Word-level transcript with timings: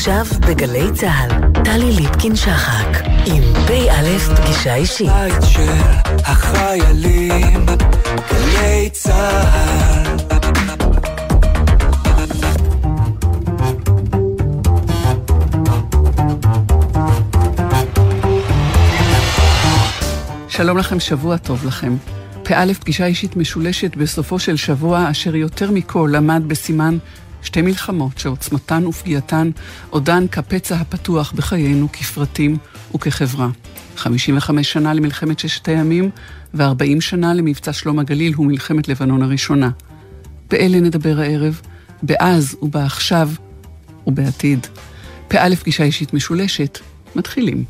עכשיו 0.00 0.24
בגלי 0.48 0.92
צה"ל, 0.94 1.62
טלי 1.64 1.92
ליפקין-שחק, 1.92 3.02
עם 3.26 3.42
פ"א 3.66 4.18
פגישה 4.18 4.74
אישית. 4.74 5.08
בית 5.08 5.42
של 5.42 5.72
החיילים, 6.24 7.66
גלי 8.30 8.90
צה"ל. 8.92 10.16
שלום 20.48 20.78
לכם, 20.78 21.00
שבוע 21.00 21.36
טוב 21.36 21.66
לכם. 21.66 21.96
פ"א 22.42 22.72
פגישה 22.80 23.06
אישית 23.06 23.36
משולשת 23.36 23.96
בסופו 23.96 24.38
של 24.38 24.56
שבוע, 24.56 25.10
אשר 25.10 25.36
יותר 25.36 25.70
מכל 25.70 26.14
עמד 26.16 26.42
בסימן 26.46 26.98
שתי 27.42 27.62
מלחמות 27.62 28.18
שעוצמתן 28.18 28.86
ופגיעתן 28.86 29.50
עודן 29.90 30.26
כפצע 30.28 30.76
הפתוח 30.76 31.32
בחיינו 31.32 31.88
כפרטים 31.92 32.56
וכחברה. 32.94 33.48
55 33.96 34.72
שנה 34.72 34.94
למלחמת 34.94 35.38
ששת 35.38 35.68
הימים 35.68 36.10
ו-40 36.54 37.00
שנה 37.00 37.34
למבצע 37.34 37.72
שלום 37.72 37.98
הגליל 37.98 38.40
ומלחמת 38.40 38.88
לבנון 38.88 39.22
הראשונה. 39.22 39.70
באלה 40.50 40.80
נדבר 40.80 41.20
הערב, 41.20 41.60
באז 42.02 42.56
ובעכשיו 42.62 43.30
ובעתיד. 44.06 44.66
פ"א 45.28 45.54
פגישה 45.54 45.84
אישית 45.84 46.14
משולשת, 46.14 46.78
מתחילים. 47.16 47.64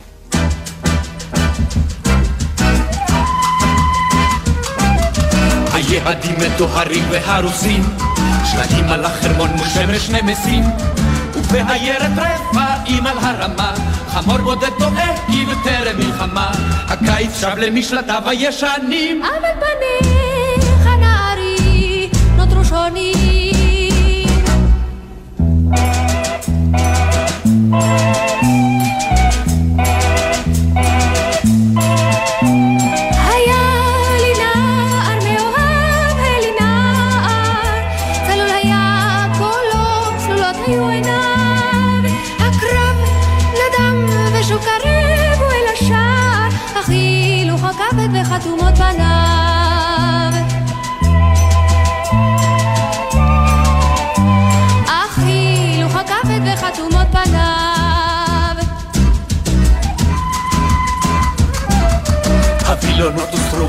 היהודים 5.73 6.34
מטוהרים 6.47 7.05
והרוסים, 7.11 7.83
שלטים 8.45 8.88
על 8.88 9.05
החרמון 9.05 9.51
מול 9.51 9.66
שמש 9.66 10.10
נמסים, 10.10 10.65
ובעיירת 11.34 12.11
רפאים 12.16 13.06
על 13.06 13.19
הרמה, 13.19 13.73
חמור 14.09 14.38
בודד 14.38 14.70
טועה 14.78 15.27
כאילו 15.27 15.53
טרם 15.64 15.98
מלחמה, 15.98 16.50
הקיץ 16.89 17.41
שב 17.41 17.58
למשלטיו 17.58 18.22
הישנים. 18.27 19.22
אבל 19.22 19.50
פניך 19.61 20.86
נערי 20.86 22.08
נותרו 22.36 22.64
שונים 22.64 23.20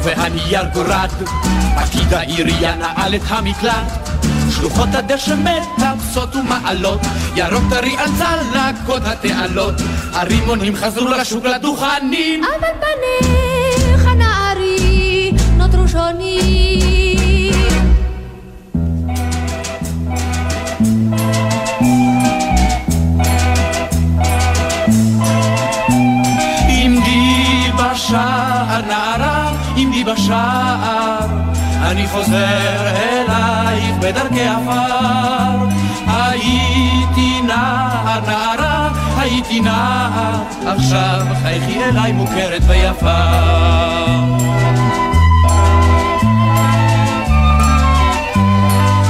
והנייר 0.03 0.63
גורד, 0.73 1.09
פקיד 1.75 2.13
העירייה 2.13 2.75
נעל 2.75 3.15
את 3.15 3.21
המקלט. 3.27 4.09
שלוחות 4.49 4.89
הדשא 4.93 5.35
מטפסות 5.35 6.35
ומעלות, 6.35 6.99
ירוק 7.35 7.63
טרי 7.69 7.95
על 7.97 8.09
צלקות 8.17 9.01
התעלות. 9.05 9.75
הרימונים 10.13 10.75
חזרו 10.75 11.07
לשוק 11.07 11.45
לדוכנים. 11.45 12.43
אבל 12.43 12.67
פניך 12.79 13.60
בשער, 30.31 31.27
אני 31.81 32.07
חוזר 32.07 32.87
אלייך 32.87 33.95
בדרכי 33.99 34.47
עפר. 34.47 35.67
הייתי 36.07 37.41
נער 37.41 38.19
נערה, 38.27 38.89
הייתי 39.17 39.59
נער, 39.59 40.43
עכשיו 40.65 41.25
חייכי 41.41 41.83
אליי 41.83 42.11
מוכרת 42.11 42.61
ויפה. 42.67 43.19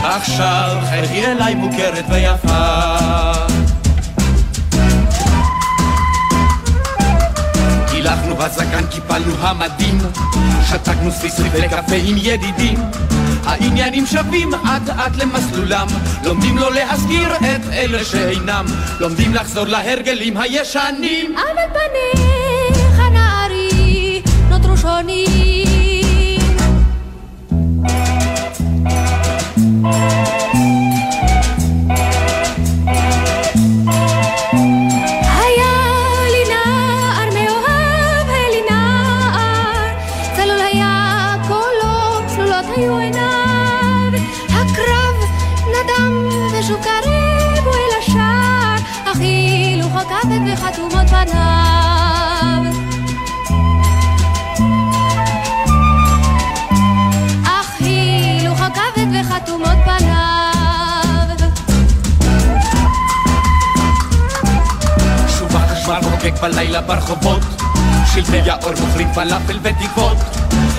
עכשיו 0.04 0.78
חייכי 0.90 1.26
אליי 1.26 1.56
מוכרת 1.56 2.06
ויפה. 2.10 3.51
הילכנו 8.32 8.36
בזקן, 8.36 8.88
קיפלנו 8.88 9.36
המדים, 9.40 9.98
שתקנו 10.70 11.12
ספיסרי 11.12 11.50
וקפה 11.54 11.96
עם 12.06 12.16
ידידים. 12.18 12.78
העניינים 13.46 14.06
שווים 14.06 14.54
אט 14.54 14.90
אט 14.90 15.16
למסלולם, 15.16 15.88
לומדים 16.24 16.58
לא 16.58 16.74
להזכיר 16.74 17.36
את 17.36 17.62
אלה 17.74 18.06
שאינם, 18.06 18.66
לומדים 19.00 19.34
לחזור 19.34 19.66
להרגלים 19.66 20.38
הישנים. 20.38 21.36
אבל 21.36 21.80
פניך 21.80 23.00
נערי 23.00 24.22
נותרו 24.50 24.78
שונים 24.78 25.92
הכבד 50.12 50.54
וחתומות 50.54 51.08
פניו. 51.08 52.64
אך 57.46 57.76
הילוך 57.80 58.62
הכבד 58.62 59.08
וחתומות 59.22 59.78
פניו. 59.86 61.38
שוב 65.28 65.56
החשמל 65.56 66.02
חוגג 66.02 66.42
בלילה 66.42 66.82
ברחובות, 66.82 67.42
שלטי 68.14 68.50
האור 68.50 68.74
מוכרים 68.82 69.14
פלאפל 69.14 69.60
ותקוות. 69.62 70.18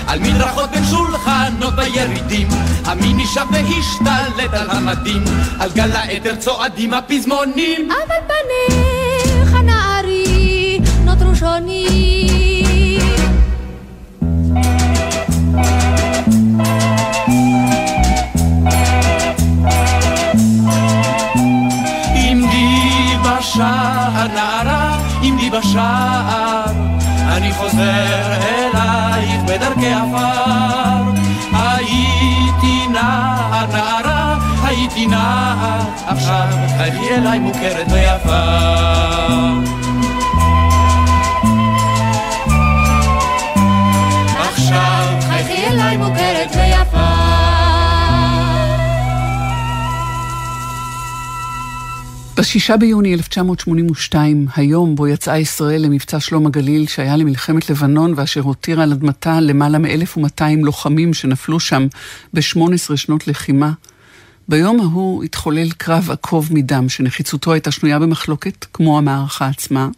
על 0.07 0.19
מדרכות 0.19 0.71
בין 0.71 0.85
שולחנות 0.85 1.75
בירידים, 1.77 2.49
המיני 2.85 3.27
שב 3.27 3.47
והשתלט 3.53 4.55
על 4.55 4.71
המדים, 4.71 5.25
על 5.61 5.71
גל 5.75 5.93
העדר 5.93 6.37
צועדים 6.37 6.95
הפזמונים. 6.95 7.89
אבל 7.91 8.17
נערי 8.29 8.92
נותרו 11.43 11.51
שונים 11.51 13.01
עמדי 22.15 23.17
בשער 23.25 24.27
נערה, 24.35 24.99
עמדי 25.23 25.51
בשער, 25.51 26.65
אני 27.29 27.53
חוזר 27.53 28.33
אלייך 28.49 29.43
בדרכי 29.47 29.93
עפר. 29.95 31.13
הייתי 31.53 32.89
נער 32.89 33.67
נערה, 33.73 34.39
הייתי 34.65 35.07
נער, 35.07 35.81
עכשיו 36.07 36.49
חייכי 36.79 37.15
אליי 37.15 37.39
מוכרת 37.39 37.87
ויפה. 37.93 39.82
מוכרת 46.23 46.51
ויפה 46.57 46.99
ב-6 52.37 52.77
ביוני 52.77 53.15
1982, 53.15 54.47
היום 54.57 54.95
בו 54.95 55.09
יצאה 55.09 55.39
ישראל 55.39 55.83
למבצע 55.83 56.21
שלום 56.21 56.47
הגליל 56.47 56.87
שהיה 56.87 57.17
למלחמת 57.17 57.71
לבנון 57.71 58.15
ואשר 58.17 58.41
הותיר 58.41 58.81
על 58.81 58.93
אדמתה 58.93 59.41
למעלה 59.41 59.79
מ-1200 59.79 60.43
לוחמים 60.63 61.15
שנפלו 61.15 61.61
שם 61.61 61.87
ב-18 62.35 62.97
שנות 62.97 63.29
לחימה, 63.29 63.73
ביום 64.49 64.81
ההוא 64.81 65.25
התחולל 65.25 65.71
קרב 65.71 66.11
עקוב 66.11 66.49
מדם, 66.53 66.89
שנחיצותו 66.89 67.53
הייתה 67.53 67.71
שנויה 67.71 67.99
במחלוקת, 67.99 68.67
כמו 68.73 68.99
המערכה 68.99 69.47
עצמה, 69.47 69.89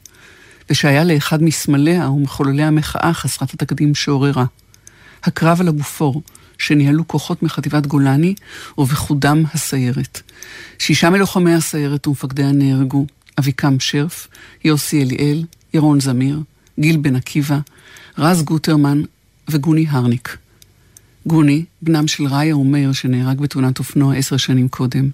ושהיה 0.71 1.05
לאחד 1.05 1.43
מסמליה 1.43 2.11
ומחוללי 2.11 2.63
המחאה 2.63 3.11
חסרת 3.15 3.55
התקדים 3.55 3.95
שעוררה. 3.95 4.45
הקרב 5.25 5.61
על 5.61 5.69
הבופור, 5.69 6.23
שניהלו 6.59 7.09
כוחות 7.09 7.43
מחטיבת 7.43 7.87
גולני, 7.87 8.35
ובחודם 8.79 9.45
הסיירת. 9.55 10.21
שישה 10.79 11.11
מלוחמי 11.11 11.55
הסיירת 11.55 12.07
ומפקדיה 12.07 12.53
נהרגו, 12.53 13.07
אביקם 13.39 13.81
שרף, 13.81 14.29
יוסי 14.65 15.03
אליאל, 15.03 15.45
ירון 15.75 16.01
זמיר, 16.01 16.41
גיל 16.81 16.97
בן 16.97 17.17
עקיבא, 17.17 17.59
רז 18.19 18.43
גוטרמן 18.43 19.03
וגוני 19.49 19.87
הרניק. 19.89 20.37
גוני, 21.27 21.65
בנם 21.83 22.09
של 22.09 22.27
ראיה 22.27 22.57
ומאיר 22.57 22.93
שנהרג 22.93 23.41
בתאונת 23.41 23.79
אופנוע 23.79 24.15
עשר 24.15 24.37
שנים 24.37 24.69
קודם. 24.69 25.11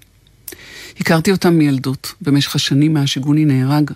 הכרתי 0.99 1.31
אותם 1.31 1.53
מילדות. 1.53 2.13
במשך 2.21 2.55
השנים 2.55 2.93
מאז 2.93 3.07
שגוני 3.07 3.45
נהרג, 3.45 3.91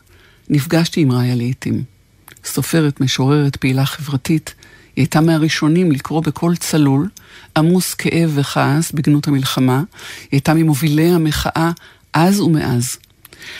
נפגשתי 0.50 1.02
עם 1.02 1.12
ראיה 1.12 1.36
לעיתים. 1.36 1.84
סופרת, 2.46 3.02
משוררת, 3.02 3.56
פעילה 3.56 3.86
חברתית, 3.86 4.56
היא 4.96 5.04
הייתה 5.04 5.22
מהראשונים 5.22 5.92
לקרוא 5.92 6.22
בקול 6.24 6.56
צלול, 6.56 7.10
עמוס 7.58 7.94
כאב 7.94 8.32
וכעס 8.36 8.92
בגנות 8.92 9.28
המלחמה. 9.28 9.78
היא 9.78 10.28
הייתה 10.32 10.54
ממובילי 10.54 11.10
המחאה 11.10 11.72
אז 12.14 12.40
ומאז. 12.40 12.98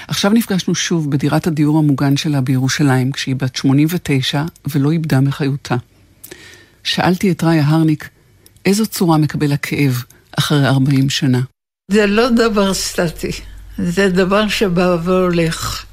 עכשיו 0.08 0.32
נפגשנו 0.32 0.76
שוב 0.76 1.12
בדירת 1.12 1.48
הדיור 1.48 1.78
המוגן 1.78 2.18
שלה 2.18 2.42
בירושלים, 2.42 3.12
כשהיא 3.12 3.36
בת 3.36 3.56
89 3.56 4.44
ולא 4.68 4.92
איבדה 4.92 5.22
מחיותה. 5.22 5.76
שאלתי 6.84 7.32
את 7.32 7.44
ראיה 7.44 7.68
הרניק, 7.68 8.10
איזו 8.66 8.86
צורה 8.86 9.18
מקבל 9.18 9.52
הכאב 9.52 10.04
אחרי 10.40 10.68
40 10.68 11.10
שנה? 11.10 11.42
זה 11.92 12.08
לא 12.08 12.30
דבר 12.30 12.74
סטטי, 12.74 13.32
זה 13.78 14.10
דבר 14.10 14.48
שבא 14.48 14.98
והולך. 15.04 15.86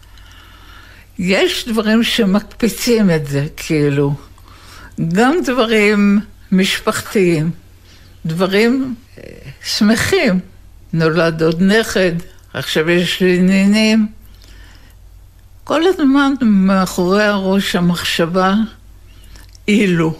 יש 1.19 1.69
דברים 1.69 2.03
שמקפיצים 2.03 3.11
את 3.11 3.27
זה, 3.27 3.47
כאילו. 3.56 4.15
גם 5.12 5.35
דברים 5.44 6.21
משפחתיים, 6.53 7.50
דברים 8.27 8.94
אה, 9.19 9.23
שמחים. 9.65 10.41
נולד 10.93 11.43
עוד 11.43 11.62
נכד, 11.62 12.12
עכשיו 12.55 12.91
יש 12.91 13.21
לי 13.21 13.43
נינים. 13.43 14.06
כל 15.65 15.83
הזמן 15.87 16.33
מאחורי 16.41 17.25
הראש 17.25 17.77
המחשבה, 17.77 18.55
אילו. 19.69 20.17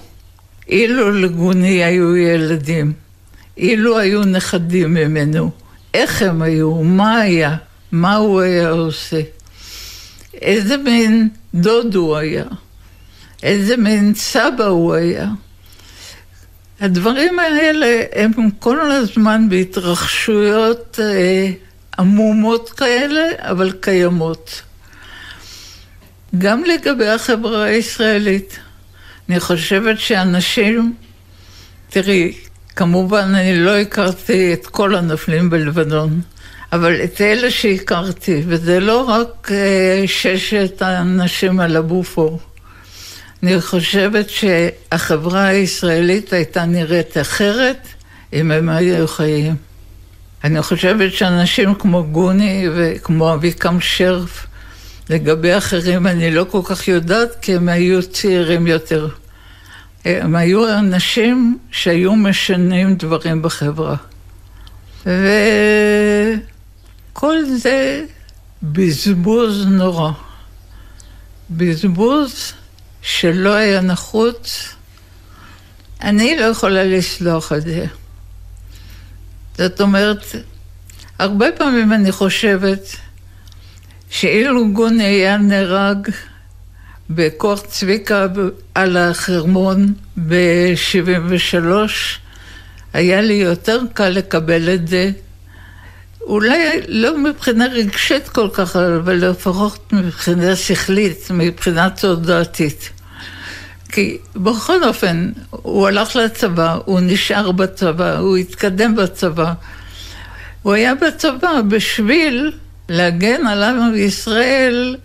אילו 0.69 1.11
לגוני 1.11 1.85
היו 1.85 2.17
ילדים, 2.17 2.93
אילו 3.57 3.99
היו 3.99 4.25
נכדים 4.25 4.95
ממנו, 4.95 5.51
איך 5.95 6.23
הם 6.23 6.43
היו, 6.43 6.75
מה 6.75 7.17
היה, 7.17 7.57
מה 7.93 8.17
הוא 8.17 8.41
היה 8.41 8.71
עושה, 8.71 9.21
איזה 10.35 10.77
מין 10.77 11.29
דוד 11.55 11.95
הוא 11.95 12.17
היה, 12.17 12.45
איזה 13.43 13.77
מין 13.77 14.15
סבא 14.15 14.65
הוא 14.65 14.95
היה. 14.95 15.29
הדברים 16.81 17.39
האלה 17.39 18.03
הם 18.15 18.51
כל 18.59 18.91
הזמן 18.91 19.49
בהתרחשויות 19.49 21.01
אה, 21.03 21.51
עמומות 21.99 22.71
כאלה, 22.71 23.27
אבל 23.39 23.73
קיימות. 23.81 24.63
גם 26.39 26.65
לגבי 26.65 27.09
החברה 27.09 27.63
הישראלית. 27.65 28.59
אני 29.29 29.41
חושבת 29.41 29.99
שאנשים, 29.99 30.95
תראי, 31.91 32.33
כמובן 32.77 33.35
אני 33.35 33.59
לא 33.59 33.77
הכרתי 33.77 34.53
את 34.53 34.67
כל 34.67 34.95
הנופלים 34.95 35.51
בלבנון, 35.51 36.21
אבל 36.73 37.05
את 37.05 37.21
אלה 37.21 37.51
שהכרתי, 37.51 38.43
וזה 38.47 38.81
לא 38.81 39.03
רק 39.09 39.49
אה, 39.51 40.05
ששת 40.07 40.83
האנשים 40.83 41.61
על 41.61 41.77
הבופור. 41.77 42.41
אני 43.43 43.61
חושבת 43.61 44.31
שהחברה 44.31 45.45
הישראלית 45.45 46.33
הייתה 46.33 46.65
נראית 46.65 47.19
אחרת 47.19 47.87
אם 48.33 48.51
הם 48.51 48.69
היו 48.69 49.09
חיים. 49.09 49.57
אני 50.45 50.63
חושבת 50.63 51.13
שאנשים 51.13 51.75
כמו 51.75 52.05
גוני 52.05 52.69
וכמו 52.75 53.35
אביקם 53.35 53.81
שרף, 53.81 54.47
לגבי 55.11 55.59
אחרים 55.59 56.07
אני 56.07 56.31
לא 56.31 56.47
כל 56.51 56.61
כך 56.65 56.89
יודעת 56.89 57.29
כי 57.41 57.55
הם 57.55 57.69
היו 57.69 58.03
צעירים 58.03 58.67
יותר. 58.67 59.09
הם 60.05 60.37
היו 60.37 60.79
אנשים 60.79 61.59
שהיו 61.71 62.17
משנים 62.17 62.95
דברים 62.95 63.43
בחברה. 63.43 63.97
וכל 65.07 65.17
זה 67.57 68.05
בזבוז 68.63 69.67
נורא. 69.67 70.11
בזבוז 71.51 72.53
שלא 73.03 73.55
היה 73.55 73.81
נחוץ. 73.81 74.75
אני 76.03 76.37
לא 76.37 76.45
יכולה 76.45 76.85
לסלוח 76.85 77.53
על 77.53 77.61
זה. 77.61 77.87
זאת 79.59 79.81
אומרת, 79.81 80.25
הרבה 81.19 81.47
פעמים 81.59 81.93
אני 81.93 82.13
חושבת 82.13 82.97
שאילו 84.11 84.73
גוני 84.73 85.05
היה 85.05 85.37
נהרג 85.37 86.09
בכוח 87.11 87.61
צביקה 87.67 88.27
על 88.75 88.97
החרמון 88.97 89.95
ב-73, 90.29 91.67
היה 92.93 93.21
לי 93.21 93.35
יותר 93.35 93.81
קל 93.95 94.09
לקבל 94.09 94.75
את 94.75 94.89
זה. 94.89 95.11
אולי 96.27 96.81
לא 96.89 97.19
מבחינה 97.19 97.67
רגשית 97.67 98.29
כל 98.29 98.49
כך, 98.53 98.77
אבל 98.77 99.15
לפחות 99.15 99.93
מבחינה 99.93 100.57
שכלית, 100.57 101.31
מבחינה 101.31 101.91
תודעתית. 101.91 102.91
כי 103.93 104.19
בכל 104.37 104.85
אופן, 104.85 105.33
הוא 105.51 105.89
הלך 105.89 106.17
לצבא, 106.17 106.79
הוא 106.85 107.01
נשאר 107.03 107.53
בצבא, 107.53 108.19
הוא 108.19 108.37
התקדם 108.37 108.97
בצבא. 108.97 109.53
הוא 110.63 110.73
היה 110.73 110.95
בצבא 110.95 111.61
בשביל 111.69 112.53
להגן 112.89 113.47
על 113.47 113.63
עם 113.63 113.95
ישראל 113.95 114.97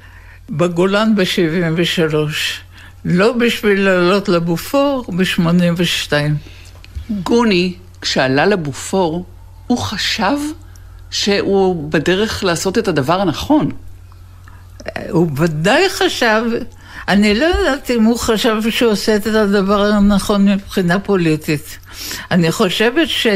בגולן 0.49 1.15
ב-73, 1.15 2.15
לא 3.05 3.31
בשביל 3.33 3.81
לעלות 3.81 4.29
לבופור 4.29 5.05
ב-82. 5.17 6.11
גוני, 7.23 7.73
כשעלה 8.01 8.45
לבופור, 8.45 9.25
הוא 9.67 9.77
חשב 9.77 10.37
שהוא 11.11 11.89
בדרך 11.91 12.43
לעשות 12.43 12.77
את 12.77 12.87
הדבר 12.87 13.21
הנכון. 13.21 13.71
הוא 15.09 15.27
ודאי 15.37 15.89
חשב, 15.89 16.43
אני 17.07 17.39
לא 17.39 17.45
יודעת 17.45 17.91
אם 17.91 18.03
הוא 18.03 18.19
חשב 18.19 18.55
שהוא 18.69 18.91
עושה 18.91 19.15
את 19.15 19.27
הדבר 19.27 19.81
הנכון 19.81 20.47
מבחינה 20.47 20.99
פוליטית. 20.99 21.77
אני 22.31 22.51
חושבת 22.51 23.07
ש... 23.09 23.27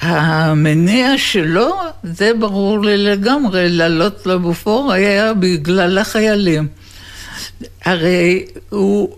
המניע 0.00 1.18
שלו, 1.18 1.76
זה 2.02 2.34
ברור 2.38 2.84
לי 2.84 2.96
לגמרי, 2.96 3.68
לעלות 3.68 4.26
לבופור 4.26 4.92
היה 4.92 5.34
בגלל 5.34 5.98
החיילים. 5.98 6.68
הרי 7.84 8.44
הוא, 8.68 9.16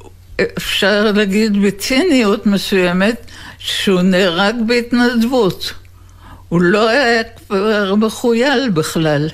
אפשר 0.56 1.12
להגיד 1.12 1.62
בציניות 1.62 2.46
מסוימת, 2.46 3.26
שהוא 3.58 4.02
נהרג 4.02 4.54
בהתנדבות. 4.66 5.72
הוא 6.48 6.60
לא 6.60 6.88
היה 6.88 7.22
כבר 7.24 7.94
מחוייל 7.94 8.70
בכלל. 8.70 9.28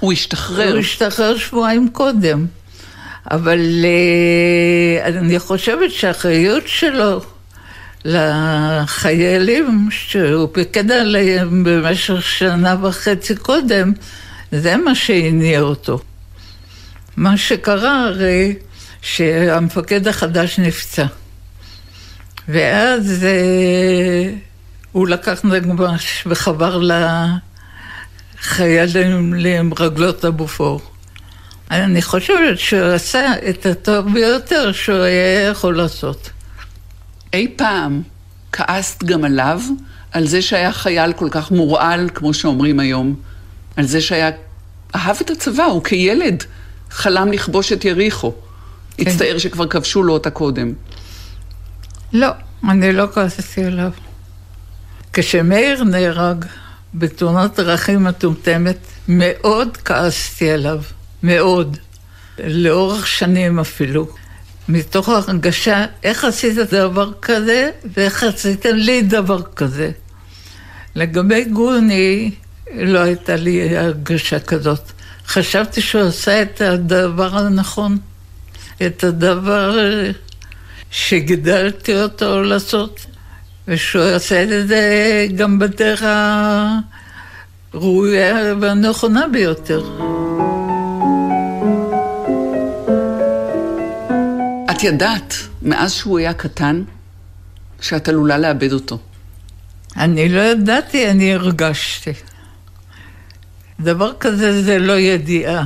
הוא 0.00 0.12
השתחרר. 0.12 0.70
הוא 0.70 0.78
השתחרר 0.78 1.36
שבועיים 1.36 1.88
קודם. 1.88 2.46
אבל 3.30 3.60
אה, 3.84 5.06
אני 5.08 5.38
חושבת 5.38 5.90
שהאחריות 5.90 6.68
שלו 6.68 7.20
לחיילים 8.04 9.88
שהוא 9.90 10.48
פיקד 10.52 10.90
עליהם 10.90 11.64
במשך 11.64 12.22
שנה 12.22 12.76
וחצי 12.82 13.36
קודם, 13.36 13.92
זה 14.52 14.76
מה 14.76 14.94
שהניע 14.94 15.60
אותו. 15.60 15.98
מה 17.16 17.36
שקרה 17.36 18.04
הרי 18.04 18.54
שהמפקד 19.02 20.08
החדש 20.08 20.58
נפצע. 20.58 21.06
ואז 22.48 23.24
אה, 23.24 24.32
הוא 24.92 25.08
לקח 25.08 25.40
נגמ"ש 25.44 26.24
וחבר 26.26 26.80
לחיילים 28.42 29.34
עם 29.44 29.72
רגלות 29.78 30.24
הבופור. 30.24 30.80
אני 31.70 32.02
חושבת 32.02 32.58
שהוא 32.58 32.80
עשה 32.80 33.32
את 33.48 33.66
הטוב 33.66 34.12
ביותר 34.12 34.72
שהוא 34.72 34.98
היה 34.98 35.48
יכול 35.48 35.76
לעשות. 35.76 36.30
אי 37.32 37.48
פעם 37.56 38.02
כעסת 38.52 39.04
גם 39.04 39.24
עליו, 39.24 39.60
על 40.12 40.26
זה 40.26 40.42
שהיה 40.42 40.72
חייל 40.72 41.12
כל 41.12 41.28
כך 41.30 41.50
מורעל, 41.50 42.08
כמו 42.14 42.34
שאומרים 42.34 42.80
היום, 42.80 43.14
על 43.76 43.84
זה 43.84 44.00
שהיה... 44.00 44.30
אהב 44.94 45.16
את 45.20 45.30
הצבא, 45.30 45.64
הוא 45.64 45.84
כילד 45.84 46.44
חלם 46.90 47.32
לכבוש 47.32 47.72
את 47.72 47.84
יריחו. 47.84 48.32
כן. 48.96 49.10
הצטער 49.10 49.38
שכבר 49.38 49.66
כבשו 49.66 50.02
לו 50.02 50.12
אותה 50.12 50.30
קודם. 50.30 50.72
לא, 52.12 52.28
אני 52.68 52.92
לא 52.92 53.06
כעסתי 53.14 53.64
עליו. 53.64 53.90
כשמאיר 55.12 55.84
נהרג 55.84 56.44
בתאונת 56.94 57.60
דרכים 57.60 58.04
מטומטמת, 58.04 58.76
מאוד 59.08 59.76
כעסתי 59.76 60.50
עליו, 60.50 60.82
מאוד. 61.22 61.76
לאורך 62.44 63.06
שנים 63.06 63.58
אפילו. 63.58 64.08
מתוך 64.68 65.08
הרגשה, 65.08 65.86
איך 66.02 66.24
עשית 66.24 66.56
דבר 66.56 67.12
כזה, 67.22 67.70
ואיך 67.96 68.22
עשית 68.24 68.64
לי 68.64 69.02
דבר 69.02 69.42
כזה. 69.42 69.90
לגבי 70.94 71.44
גוני, 71.44 72.30
לא 72.74 72.98
הייתה 72.98 73.36
לי 73.36 73.76
הרגשה 73.78 74.40
כזאת. 74.40 74.92
חשבתי 75.26 75.80
שהוא 75.80 76.02
עשה 76.02 76.42
את 76.42 76.60
הדבר 76.60 77.38
הנכון, 77.38 77.98
את 78.86 79.04
הדבר 79.04 79.76
שגידלתי 80.90 82.02
אותו 82.02 82.42
לעשות, 82.42 83.06
ושהוא 83.70 84.02
עשה 84.02 84.42
את 84.42 84.68
זה 84.68 85.26
גם 85.34 85.58
בדרך 85.58 86.02
הראויה 87.72 88.54
והנכונה 88.60 89.28
ביותר. 89.32 89.82
את 94.70 94.82
ידעת, 94.82 95.34
מאז 95.62 95.92
שהוא 95.92 96.18
היה 96.18 96.34
קטן, 96.34 96.82
שאת 97.80 98.08
עלולה 98.08 98.38
לאבד 98.38 98.72
אותו. 98.72 98.98
אני 99.96 100.28
לא 100.28 100.40
ידעתי, 100.40 101.10
אני 101.10 101.34
הרגשתי. 101.34 102.12
דבר 103.80 104.12
כזה 104.20 104.62
זה 104.62 104.78
לא 104.78 104.98
ידיעה. 104.98 105.64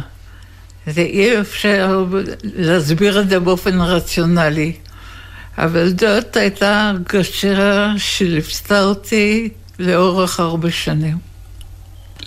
זה 0.86 1.00
אי 1.00 1.40
אפשר 1.40 2.04
להסביר 2.42 3.20
את 3.20 3.28
זה 3.28 3.40
באופן 3.40 3.80
רציונלי. 3.80 4.72
אבל 5.58 5.88
זאת 6.00 6.36
הייתה 6.36 6.90
הרגשה 6.90 7.92
שליוותה 7.98 8.82
אותי 8.82 9.48
לאורך 9.78 10.40
הרבה 10.40 10.70
שנים. 10.70 11.16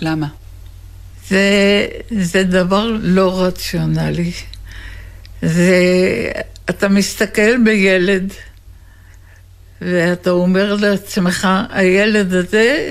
למה? 0.00 0.26
זה, 1.28 1.86
זה 2.10 2.44
דבר 2.44 2.96
לא 3.00 3.42
רציונלי. 3.42 4.32
זה, 5.42 5.82
אתה 6.70 6.88
מסתכל 6.88 7.56
בילד, 7.64 8.32
ואתה 9.82 10.30
אומר 10.30 10.74
לעצמך, 10.74 11.48
הילד 11.70 12.34
הזה 12.34 12.90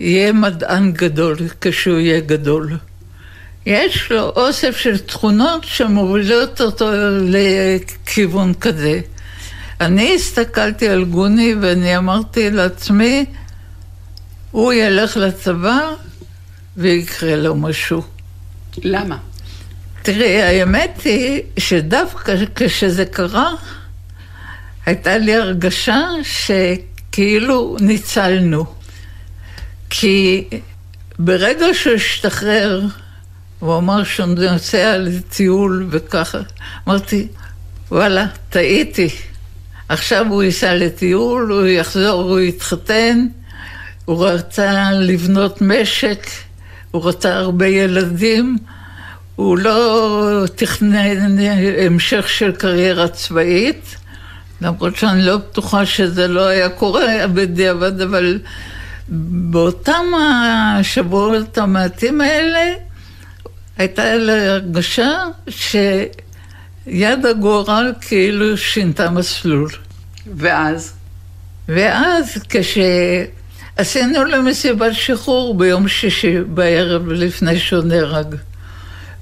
יהיה 0.00 0.32
מדען 0.32 0.92
גדול 0.92 1.36
כשהוא 1.60 1.98
יהיה 1.98 2.20
גדול. 2.20 2.76
יש 3.66 4.12
לו 4.12 4.20
אוסף 4.20 4.76
של 4.76 4.98
תכונות 4.98 5.64
שמובילות 5.64 6.60
אותו 6.60 6.90
לכיוון 7.22 8.54
כזה. 8.54 9.00
אני 9.80 10.14
הסתכלתי 10.14 10.88
על 10.88 11.04
גוני 11.04 11.54
ואני 11.60 11.96
אמרתי 11.96 12.50
לעצמי, 12.50 13.24
הוא 14.50 14.72
ילך 14.72 15.16
לצבא 15.16 15.78
ויקרה 16.76 17.36
לו 17.36 17.54
משהו. 17.54 18.02
למה? 18.78 19.16
תראי, 20.02 20.42
האמת 20.42 21.00
היא 21.04 21.42
שדווקא 21.58 22.34
כשזה 22.54 23.04
קרה, 23.04 23.52
הייתה 24.86 25.18
לי 25.18 25.34
הרגשה 25.34 26.00
שכאילו 26.22 27.76
ניצלנו. 27.80 28.64
כי 29.90 30.48
ברגע 31.18 31.66
שהוא 31.72 31.94
השתחרר, 31.94 32.86
הוא 33.58 33.76
אמר 33.76 34.04
שהוא 34.04 34.26
נוסע 34.26 34.98
לטיול 34.98 35.86
וככה, 35.90 36.38
אמרתי, 36.88 37.28
וואלה, 37.90 38.26
טעיתי. 38.50 39.08
עכשיו 39.90 40.26
הוא 40.28 40.42
ייסע 40.42 40.74
לטיול, 40.74 41.52
הוא 41.52 41.66
יחזור, 41.66 42.22
הוא 42.22 42.40
יתחתן, 42.40 43.26
הוא 44.04 44.26
רצה 44.26 44.90
לבנות 44.92 45.62
משק, 45.62 46.26
הוא 46.90 47.08
רצה 47.08 47.36
הרבה 47.36 47.66
ילדים, 47.66 48.58
הוא 49.36 49.58
לא 49.58 50.44
תכנן 50.54 51.36
המשך 51.86 52.28
של 52.28 52.52
קריירה 52.52 53.08
צבאית, 53.08 53.96
למרות 54.60 54.96
שאני 54.96 55.22
לא 55.22 55.36
בטוחה 55.36 55.86
שזה 55.86 56.28
לא 56.28 56.46
היה 56.46 56.68
קורה 56.68 57.26
בדיעבד, 57.32 58.00
אבל 58.00 58.38
באותם 59.50 60.04
השבועות 60.20 61.58
המעטים 61.58 62.20
האלה, 62.20 62.72
הייתה 63.78 64.16
לי 64.16 64.46
הרגשה 64.46 65.24
שיד 66.84 67.26
הגורל 67.26 67.92
כאילו 68.00 68.56
שינתה 68.56 69.10
מסלול. 69.10 69.70
ואז? 70.36 70.92
ואז 71.68 72.38
כשעשינו 72.48 74.24
לו 74.24 74.42
מסיבת 74.42 74.94
שחרור 74.94 75.58
ביום 75.58 75.88
שישי 75.88 76.40
בערב 76.40 77.08
לפני 77.08 77.58
שהוא 77.58 77.84
נהרג. 77.84 78.34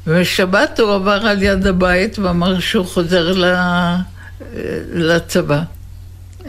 ושבת 0.07 0.81
הוא 0.81 0.95
עבר 0.95 1.27
על 1.27 1.43
יד 1.43 1.67
הבית 1.67 2.19
ואמר 2.19 2.61
שהוא 2.61 2.87
חוזר 2.87 3.33
לצבא. 4.93 5.61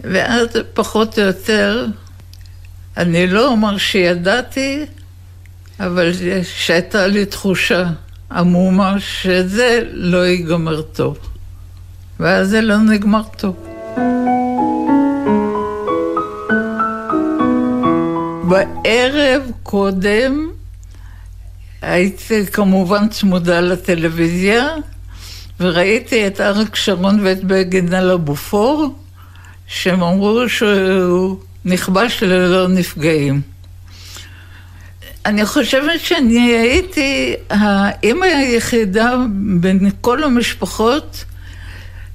ואז 0.03 0.47
פחות 0.73 1.19
או 1.19 1.23
יותר, 1.23 1.85
אני 2.97 3.27
לא 3.27 3.47
אומר 3.47 3.77
שידעתי, 3.77 4.85
אבל 5.79 6.11
שהייתה 6.43 7.07
לי 7.07 7.25
תחושה 7.25 7.85
עמומה 8.31 8.99
שזה 8.99 9.81
לא 9.91 10.27
ייגמר 10.27 10.81
טוב. 10.81 11.17
ואז 12.19 12.49
זה 12.49 12.61
לא 12.61 12.77
נגמר 12.77 13.23
טוב. 13.37 13.55
בערב 18.49 19.41
קודם 19.63 20.49
הייתי 21.81 22.45
כמובן 22.45 23.09
צמודה 23.09 23.61
לטלוויזיה, 23.61 24.67
וראיתי 25.59 26.27
את 26.27 26.41
אריק 26.41 26.75
שרון 26.75 27.19
ואת 27.23 27.43
בגין 27.43 27.93
על 27.93 28.11
הבופור, 28.11 28.95
שהם 29.67 30.03
אמרו 30.03 30.49
שהוא 30.49 31.37
נכבש 31.65 32.23
ללא 32.23 32.67
נפגעים. 32.67 33.41
אני 35.25 35.45
חושבת 35.45 35.99
שאני 35.99 36.39
הייתי 36.39 37.35
האימא 37.49 38.25
היחידה 38.25 39.15
בין 39.59 39.89
כל 40.01 40.23
המשפחות 40.23 41.25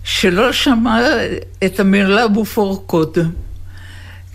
שלא 0.04 0.52
שמעה 0.52 1.00
את 1.64 1.80
המילה 1.80 2.28
בופור 2.28 2.84
קודם. 2.86 3.30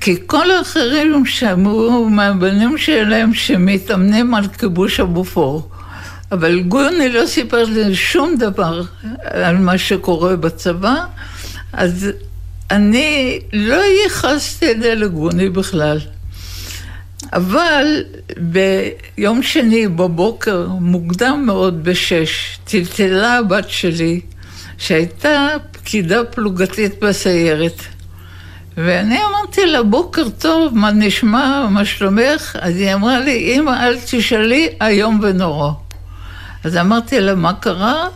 כי 0.01 0.17
כל 0.25 0.51
האחרים 0.51 1.25
שמעו 1.25 2.09
מהבנים 2.09 2.77
שלהם 2.77 3.33
שמתאמנים 3.33 4.35
על 4.35 4.47
כיבוש 4.47 4.99
הבופור. 4.99 5.69
אבל 6.31 6.61
גוני 6.61 7.09
לא 7.09 7.25
סיפר 7.27 7.63
לי 7.63 7.95
שום 7.95 8.35
דבר 8.35 8.81
על 9.23 9.57
מה 9.57 9.77
שקורה 9.77 10.35
בצבא, 10.35 10.95
אז 11.73 12.09
אני 12.71 13.39
לא 13.53 13.81
ייחסתי 14.03 14.71
את 14.71 14.81
זה 14.81 14.95
לגוני 14.95 15.49
בכלל. 15.49 15.99
אבל 17.33 18.03
ביום 18.38 19.43
שני 19.43 19.88
בבוקר, 19.88 20.67
מוקדם 20.67 21.43
מאוד 21.45 21.83
בשש, 21.83 22.59
טלטלה 22.63 23.38
הבת 23.38 23.69
שלי, 23.69 24.21
שהייתה 24.77 25.48
פקידה 25.71 26.24
פלוגתית 26.24 27.03
בסיירת. 27.03 27.81
ואני 28.77 29.19
אמרתי 29.29 29.65
לה, 29.65 29.83
בוקר 29.83 30.29
טוב, 30.29 30.77
מה 30.77 30.91
נשמע, 30.91 31.67
מה 31.69 31.86
שלומך? 31.86 32.57
אז 32.62 32.75
היא 32.75 32.93
אמרה 32.93 33.19
לי, 33.19 33.55
אמא, 33.55 33.71
אל 33.71 33.98
תשאלי, 34.05 34.69
איום 34.81 35.19
ונורא. 35.24 35.71
אז 36.63 36.77
אמרתי 36.77 37.19
לה, 37.19 37.36
מה 37.36 37.53
קרה? 37.53 38.07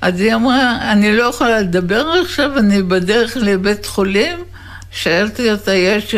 אז 0.00 0.20
היא 0.20 0.34
אמרה, 0.34 0.92
אני 0.92 1.16
לא 1.16 1.22
יכולה 1.22 1.60
לדבר 1.60 2.06
עכשיו, 2.22 2.58
אני 2.58 2.82
בדרך 2.82 3.36
לבית 3.36 3.86
חולים. 3.86 4.38
שאלתי 4.90 5.52
אותה, 5.52 5.74
יש 5.74 6.14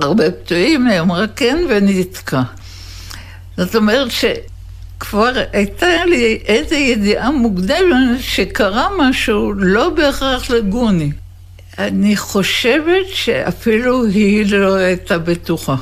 הרבה 0.00 0.30
פצועים? 0.30 0.86
היא 0.86 1.00
אמרה, 1.00 1.26
כן, 1.36 1.66
ונתקע. 1.68 2.42
זאת 3.56 3.76
אומרת 3.76 4.08
שכבר 4.10 5.32
הייתה 5.52 6.04
לי 6.04 6.38
איזו 6.44 6.74
ידיעה 6.74 7.30
מוקדמת 7.30 8.20
שקרה 8.20 8.88
משהו 8.98 9.52
לא 9.52 9.90
בהכרח 9.90 10.50
לגוני. 10.50 11.12
אני 11.78 12.16
חושבת 12.16 13.06
שאפילו 13.12 14.06
היא 14.06 14.52
לא 14.52 14.74
הייתה 14.74 15.18
בטוחה 15.18 15.76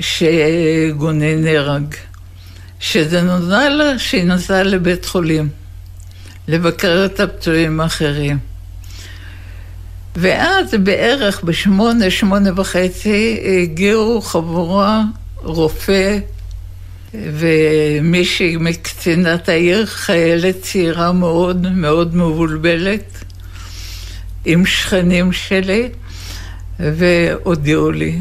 שגוני 0.00 1.36
נהרג. 1.36 1.94
שזה 2.80 3.22
נודע 3.22 3.68
לה 3.68 3.98
שהיא 3.98 4.24
נסעה 4.24 4.62
לבית 4.62 5.04
חולים 5.04 5.48
לבקר 6.48 7.02
את 7.04 7.20
הפצועים 7.20 7.80
האחרים. 7.80 8.38
ואז 10.16 10.74
בערך 10.82 11.44
בשמונה, 11.44 12.10
שמונה 12.10 12.50
וחצי 12.56 13.40
הגיעו 13.62 14.20
חבורה, 14.22 15.02
רופא 15.36 16.18
ומישהי 17.14 18.56
מקצינת 18.56 19.48
העיר, 19.48 19.86
חיילת 19.86 20.62
צעירה 20.62 21.12
מאוד, 21.12 21.66
מאוד 21.72 22.16
מבולבלת, 22.16 23.24
עם 24.44 24.66
שכנים 24.66 25.32
שלי, 25.32 25.88
והודיעו 26.78 27.90
לי. 27.90 28.18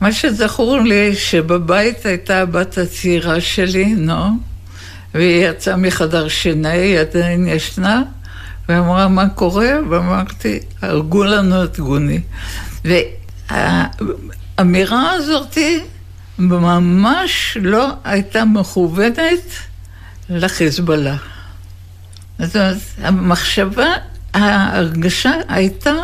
מה 0.00 0.12
שזכור 0.12 0.78
לי, 0.78 1.14
שבבית 1.14 2.06
הייתה 2.06 2.40
הבת 2.40 2.78
הצעירה 2.78 3.40
שלי, 3.40 3.84
נועם, 3.84 4.38
והיא 5.14 5.46
יצאה 5.46 5.76
מחדר 5.76 6.28
שינה, 6.28 6.70
היא 6.70 6.98
עדיין 6.98 7.48
ישנה, 7.48 8.02
ואמרה, 8.68 9.08
מה 9.08 9.28
קורה? 9.28 9.70
ואמרתי, 9.90 10.58
הרגו 10.82 11.24
לנו 11.24 11.64
את 11.64 11.80
גוני. 11.80 12.20
והאמירה 13.50 15.12
הזאת 15.12 15.58
ממש 16.38 17.56
לא 17.60 17.92
הייתה 18.04 18.44
מכוונת 18.44 19.52
לחיזבאללה. 20.30 21.16
זאת 22.38 22.56
אומרת, 22.56 22.76
המחשבה, 22.98 23.86
ההרגשה 24.34 25.32
הייתה 25.48 25.94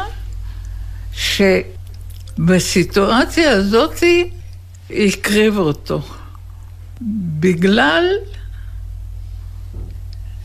שבסיטואציה 2.36 3.50
הזאת 3.50 4.02
הקריב 4.90 5.58
אותו. 5.58 6.02
בגלל, 7.40 8.04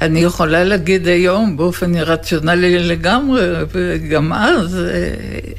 אני 0.01 0.19
יכולה 0.19 0.63
להגיד 0.63 1.07
היום 1.07 1.57
באופן 1.57 1.95
רציונלי 1.95 2.79
לגמרי, 2.79 3.41
וגם 3.71 4.33
אז 4.33 4.75
אה, 4.75 5.51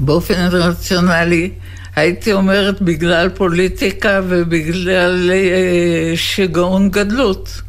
באופן 0.00 0.34
רציונלי, 0.50 1.50
הייתי 1.96 2.32
אומרת 2.32 2.82
בגלל 2.82 3.28
פוליטיקה 3.28 4.20
ובגלל 4.28 5.30
אה, 5.32 6.16
שיגעון 6.16 6.90
גדלות. 6.90 7.62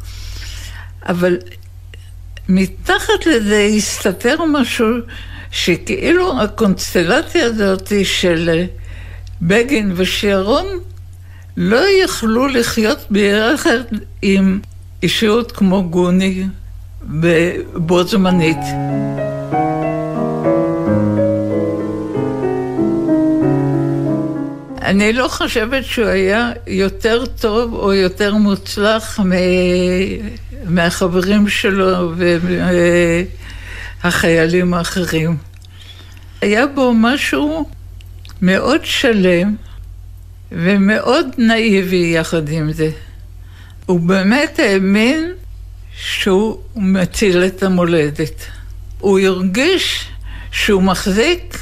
אבל 1.06 1.38
מתחת 2.48 3.26
לזה 3.26 3.68
הסתתר 3.76 4.36
משהו 4.52 4.86
שכאילו 5.50 6.42
הקונסטלציה 6.42 7.46
הזאת 7.46 7.92
של 8.04 8.64
בגין 9.42 9.92
ושירון 9.96 10.66
לא 11.56 12.04
יכלו 12.04 12.46
לחיות 12.46 13.06
ביחד 13.10 13.78
עם 14.22 14.60
אישיות 15.02 15.52
כמו 15.52 15.88
גוני 15.90 16.46
בו 17.74 18.04
זמנית. 18.04 18.56
אני 24.82 25.12
לא 25.12 25.28
חושבת 25.28 25.84
שהוא 25.84 26.06
היה 26.06 26.52
יותר 26.66 27.26
טוב 27.26 27.74
או 27.74 27.92
יותר 27.92 28.34
מוצלח 28.34 29.20
מ... 29.20 29.32
מהחברים 30.64 31.48
שלו 31.48 32.12
ומהחיילים 34.02 34.74
האחרים. 34.74 35.36
היה 36.40 36.66
בו 36.66 36.92
משהו 36.94 37.68
מאוד 38.42 38.80
שלם 38.84 39.54
ומאוד 40.52 41.26
נאיבי 41.38 42.12
יחד 42.16 42.48
עם 42.48 42.72
זה. 42.72 42.90
הוא 43.90 44.00
באמת 44.00 44.58
האמין 44.58 45.32
שהוא 45.96 46.58
מציל 46.76 47.44
את 47.44 47.62
המולדת. 47.62 48.44
הוא 48.98 49.18
הרגיש 49.18 50.08
שהוא 50.52 50.82
מחזיק 50.82 51.58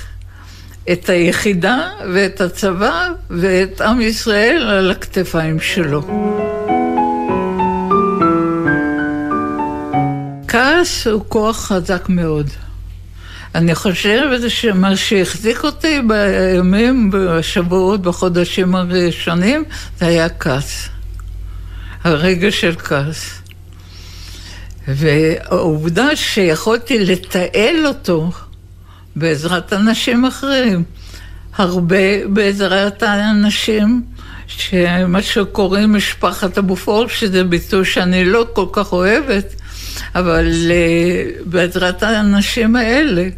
את 0.93 1.09
היחידה 1.09 1.91
ואת 2.15 2.41
הצבא 2.41 3.09
ואת 3.31 3.81
עם 3.81 4.01
ישראל 4.01 4.63
על 4.63 4.91
הכתפיים 4.91 5.61
שלו. 5.61 6.03
כעס 10.49 11.07
הוא 11.07 11.25
כוח 11.29 11.67
חזק 11.67 12.09
מאוד. 12.09 12.51
אני 13.55 13.75
חושבת 13.75 14.51
שמה 14.51 14.97
שהחזיק 14.97 15.65
אותי 15.65 16.01
בימים, 16.09 17.11
בשבועות, 17.13 18.03
בחודשים 18.03 18.75
הראשונים, 18.75 19.65
זה 19.99 20.07
היה 20.07 20.29
כעס. 20.29 20.98
הרגע 22.05 22.51
של 22.51 22.75
כעס. 22.77 23.43
והעובדה 24.89 26.17
שיכולתי 26.17 26.99
לתעל 26.99 27.87
אותו 27.87 28.31
בעזרת 29.17 29.73
אנשים 29.73 30.25
אחרים, 30.25 30.85
הרבה 31.57 32.27
בעזרת 32.27 33.03
האנשים 33.03 34.03
שמה 34.47 35.23
שקוראים 35.23 35.93
משפחת 35.93 36.59
אבופור, 36.59 37.09
שזה 37.09 37.45
ביטוי 37.45 37.85
שאני 37.85 38.25
לא 38.25 38.47
כל 38.53 38.67
כך 38.73 38.93
אוהבת, 38.93 39.55
אבל 40.15 40.47
uh, 40.47 41.43
בעזרת 41.45 42.03
האנשים 42.03 42.77
האלה, 42.77 43.29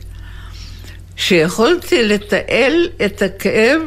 שיכולתי 1.16 2.08
לתעל 2.08 2.88
את 3.04 3.22
הכאב 3.22 3.80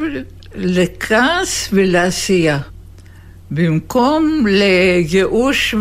לכעס 0.55 1.69
ולעשייה. 1.73 2.59
במקום 3.53 4.45
לייאוש 4.47 5.75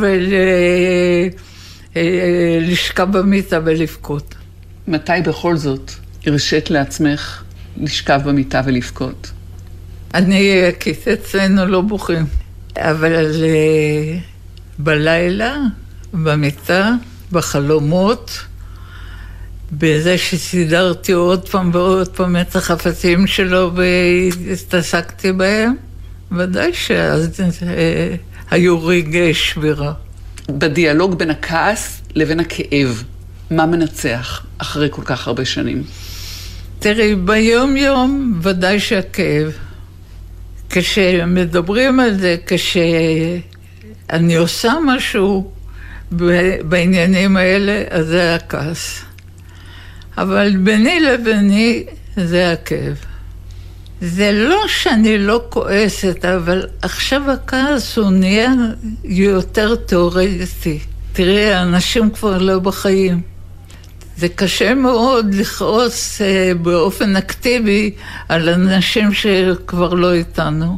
ולשכב 1.94 3.16
אה, 3.16 3.22
במיטה 3.22 3.58
ולבכות. 3.64 4.34
מתי 4.88 5.12
בכל 5.24 5.56
זאת 5.56 5.92
הרשית 6.26 6.70
לעצמך 6.70 7.42
לשכב 7.76 8.20
במיטה 8.24 8.62
ולבכות? 8.64 9.30
אני, 10.14 10.52
כי 10.80 10.92
אצלנו 11.12 11.66
לא 11.66 11.80
בוכים, 11.80 12.26
אבל 12.76 13.30
uh, 13.30 14.18
בלילה 14.78 15.56
במיטה, 16.12 16.90
בחלומות, 17.32 18.38
בזה 19.72 20.18
שסידרתי 20.18 21.12
עוד 21.12 21.48
פעם 21.48 21.70
ועוד 21.72 22.08
פעם 22.08 22.36
את 22.36 22.56
החפצים 22.56 23.26
שלו 23.26 23.72
והתעסקתי 23.74 25.32
בהם, 25.32 25.74
ודאי 26.36 26.74
שאז 26.74 27.40
אה, 27.66 28.14
רגעי 28.82 29.34
שבירה. 29.34 29.92
בדיאלוג 30.48 31.18
בין 31.18 31.30
הכעס 31.30 32.02
לבין 32.14 32.40
הכאב, 32.40 33.02
מה 33.50 33.66
מנצח 33.66 34.42
אחרי 34.58 34.88
כל 34.90 35.02
כך 35.04 35.26
הרבה 35.28 35.44
שנים? 35.44 35.82
תראי, 36.78 37.14
ביום-יום 37.14 38.40
ודאי 38.42 38.80
שהכאב. 38.80 39.52
כשמדברים 40.70 42.00
על 42.00 42.18
זה, 42.18 42.36
כשאני 42.46 44.36
עושה 44.36 44.72
משהו, 44.86 45.52
בעניינים 46.62 47.36
האלה, 47.36 47.84
אז 47.90 48.06
זה 48.06 48.20
היה 48.20 48.38
כעס. 48.38 49.02
אבל 50.18 50.56
ביני 50.56 51.00
לביני 51.00 51.84
זה 52.16 52.52
הכאב. 52.52 53.11
זה 54.04 54.32
לא 54.32 54.64
שאני 54.68 55.18
לא 55.18 55.44
כועסת, 55.48 56.24
אבל 56.24 56.66
עכשיו 56.82 57.30
הכעס 57.30 57.98
הוא 57.98 58.10
נהיה 58.10 58.50
יותר 59.04 59.74
תיאורטי. 59.74 60.78
תראי, 61.12 61.52
האנשים 61.52 62.10
כבר 62.10 62.38
לא 62.38 62.58
בחיים. 62.58 63.20
זה 64.16 64.28
קשה 64.28 64.74
מאוד 64.74 65.34
לכעוס 65.34 66.22
אה, 66.22 66.52
באופן 66.62 67.16
אקטיבי 67.16 67.94
על 68.28 68.48
אנשים 68.48 69.12
שכבר 69.12 69.94
לא 69.94 70.12
איתנו. 70.12 70.76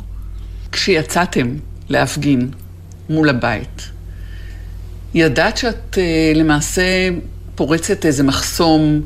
כשיצאתם 0.73 1.57
להפגין 1.89 2.51
מול 3.09 3.29
הבית, 3.29 3.91
ידעת 5.15 5.57
שאת 5.57 5.99
אה, 5.99 6.33
למעשה 6.35 6.83
פורצת 7.55 8.07
איזה 8.07 8.23
מחסום, 8.23 9.01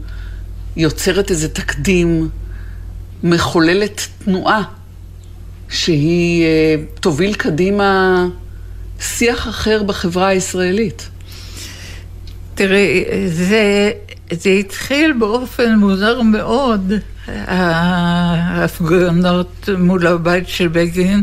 יוצרת 0.77 1.31
איזה 1.31 1.49
תקדים, 1.49 2.29
מחוללת 3.23 4.07
תנועה, 4.25 4.63
שהיא 5.69 6.45
אה, 6.45 6.75
תוביל 7.01 7.35
קדימה 7.35 8.25
שיח 9.01 9.49
אחר 9.49 9.83
בחברה 9.83 10.29
הישראלית. 10.29 11.09
תראי, 12.55 13.05
זה, 13.27 13.91
זה 14.31 14.51
התחיל 14.51 15.13
באופן 15.13 15.75
מוזר 15.75 16.23
מאוד, 16.23 16.93
ההפגנות 17.47 19.69
מול 19.79 20.07
הבית 20.07 20.49
של 20.49 20.69
בגין, 20.69 21.23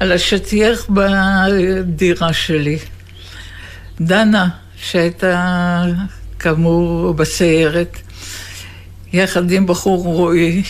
על 0.00 0.12
השטיח 0.12 0.90
בדירה 0.90 2.32
שלי. 2.32 2.78
דנה, 4.00 4.48
שהייתה 4.76 5.84
כאמור 6.38 7.14
בסיירת, 7.14 7.98
יחד 9.12 9.50
עם 9.50 9.66
בחור 9.66 10.04
רועי 10.04 10.62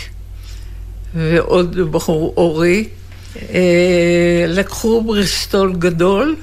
ועוד 1.15 1.77
בחור 1.91 2.35
אורי, 2.37 2.89
אה, 3.37 4.45
לקחו 4.49 5.03
בריסטול 5.03 5.73
גדול 5.73 6.37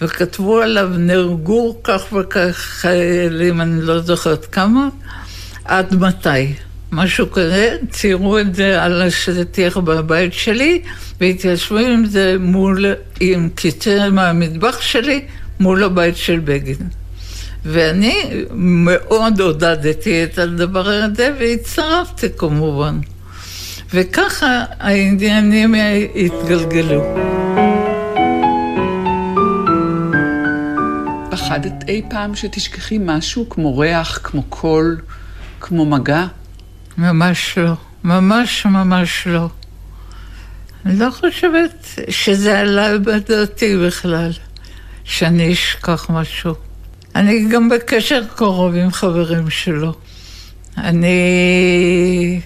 וכתבו 0.00 0.58
עליו 0.60 0.88
נהרגו 0.98 1.76
כך 1.84 2.12
וכך 2.12 2.56
חיילים, 2.56 3.60
אני 3.60 3.82
לא 3.82 4.00
זוכרת 4.00 4.44
כמה, 4.44 4.88
עד 5.64 5.94
מתי. 5.94 6.52
משהו 6.92 7.30
כזה, 7.30 7.76
ציירו 7.90 8.38
את 8.38 8.54
זה 8.54 8.82
על 8.82 9.02
השטיח 9.02 9.76
בבית 9.76 10.32
שלי 10.32 10.82
והתיישבו 11.20 11.78
עם 11.78 12.06
זה 12.06 12.36
מול, 12.40 12.84
עם 13.20 13.48
קיצר 13.54 14.10
מהמטבח 14.10 14.80
שלי 14.80 15.24
מול 15.60 15.84
הבית 15.84 16.16
של 16.16 16.40
בגין. 16.44 16.88
ואני 17.64 18.44
מאוד 18.52 19.40
עודדתי 19.40 20.24
את 20.24 20.38
הדבר 20.38 20.88
הזה 20.88 21.34
והצטרפתי 21.40 22.26
כמובן. 22.36 22.98
וככה 23.94 24.64
העניינים 24.80 25.74
התגלגלו. 26.14 27.14
פחדת 31.30 31.88
אי 31.88 32.02
פעם 32.10 32.36
שתשכחי 32.36 32.98
משהו 33.00 33.48
כמו 33.48 33.78
ריח, 33.78 34.20
כמו 34.22 34.42
קול, 34.42 35.00
כמו 35.60 35.86
מגע? 35.86 36.26
ממש 36.98 37.58
לא. 37.58 37.72
ממש 38.04 38.66
ממש 38.66 39.26
לא. 39.26 39.48
אני 40.86 40.98
לא 40.98 41.10
חושבת 41.10 41.86
שזה 42.08 42.58
עלה 42.58 42.98
בדעתי 42.98 43.76
בכלל, 43.86 44.30
שאני 45.04 45.52
אשכח 45.52 46.06
משהו. 46.10 46.54
אני 47.14 47.48
גם 47.48 47.68
בקשר 47.68 48.22
קרוב 48.36 48.74
עם 48.74 48.90
חברים 48.90 49.50
שלו. 49.50 49.94
אני 50.76 52.40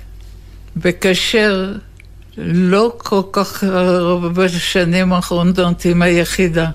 בקשר 0.77 1.73
לא 2.39 2.95
כל 2.99 3.23
כך 3.33 3.65
רב 3.65 4.41
בשנים 4.41 5.13
האחרונות 5.13 5.85
עם 5.85 6.03
היחידה. 6.03 6.71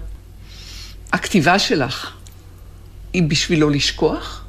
הכתיבה 1.13 1.59
שלך 1.59 2.11
היא 3.13 3.23
בשביל 3.23 3.59
לא 3.59 3.71
לשכוח? 3.71 4.45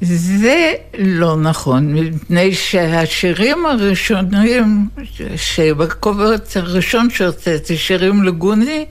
זה 0.00 0.72
לא 0.98 1.36
נכון, 1.36 1.94
מפני 1.94 2.54
שהשירים 2.54 3.66
הראשונים, 3.66 4.88
שבקובץ 5.36 6.56
הראשון 6.56 7.10
שהוצאתי, 7.10 7.76
שירים 7.76 8.22
לגוני, 8.22 8.86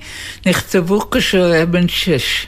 נכתבו 0.45 1.09
כשהוא 1.09 1.45
היה 1.45 1.65
בן 1.65 1.87
שש. 1.87 2.47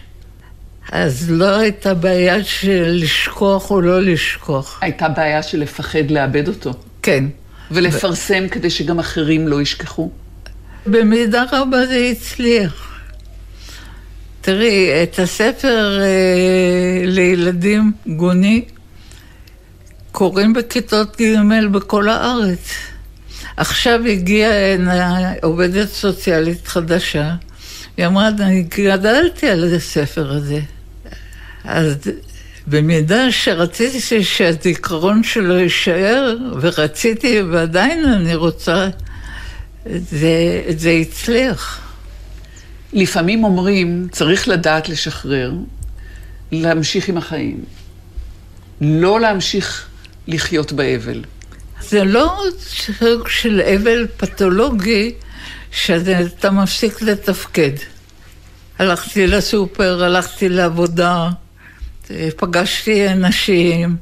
אז 0.91 1.31
לא 1.31 1.57
הייתה 1.57 1.93
בעיה 1.93 2.43
של 2.43 2.97
לשכוח 3.01 3.71
או 3.71 3.81
לא 3.81 4.01
לשכוח. 4.01 4.79
הייתה 4.81 5.09
בעיה 5.09 5.43
של 5.43 5.59
לפחד 5.59 6.11
לאבד 6.11 6.47
אותו. 6.47 6.73
כן. 7.03 7.25
ולפרסם 7.71 8.43
ו... 8.47 8.49
כדי 8.49 8.69
שגם 8.69 8.99
אחרים 8.99 9.47
לא 9.47 9.61
ישכחו? 9.61 10.11
במידה 10.85 11.43
רבה 11.51 11.85
זה 11.85 12.09
הצליח. 12.11 12.99
תראי, 14.41 15.03
את 15.03 15.19
הספר 15.19 15.99
אה, 16.01 17.05
לילדים 17.05 17.91
גוני 18.07 18.65
קוראים 20.11 20.53
בכיתות 20.53 21.21
ג' 21.21 21.67
בכל 21.71 22.09
הארץ. 22.09 22.73
עכשיו 23.57 23.99
הגיעה 24.05 24.73
הנה 24.73 25.33
עובדת 25.41 25.89
סוציאלית 25.89 26.67
חדשה, 26.67 27.35
היא 27.97 28.05
אמרה, 28.05 28.27
אני 28.27 28.63
גדלתי 28.77 29.49
על 29.49 29.75
הספר 29.75 30.31
הזה. 30.31 30.59
אז 31.63 31.95
במידה 32.67 33.31
שרציתי 33.31 34.23
שהזיכרון 34.23 35.23
שלו 35.23 35.59
יישאר, 35.59 36.37
ורציתי 36.61 37.41
ועדיין 37.41 38.05
אני 38.05 38.35
רוצה, 38.35 38.89
זה, 39.85 40.63
זה 40.77 40.91
הצליח. 40.91 41.81
לפעמים 42.93 43.43
אומרים, 43.43 44.07
צריך 44.11 44.47
לדעת 44.47 44.89
לשחרר, 44.89 45.51
להמשיך 46.51 47.09
עם 47.09 47.17
החיים. 47.17 47.63
לא 48.81 49.19
להמשיך 49.19 49.87
לחיות 50.27 50.71
באבל. 50.71 51.23
זה 51.81 52.03
לא 52.03 52.43
סוג 52.59 53.27
של 53.27 53.61
אבל 53.75 54.07
פתולוגי 54.17 55.13
שאתה 55.71 56.51
מפסיק 56.51 57.01
לתפקד. 57.01 57.71
הלכתי 58.79 59.27
לסופר, 59.27 60.03
הלכתי 60.03 60.49
לעבודה, 60.49 61.29
פגשתי 62.37 63.07
אנשים, 63.07 63.95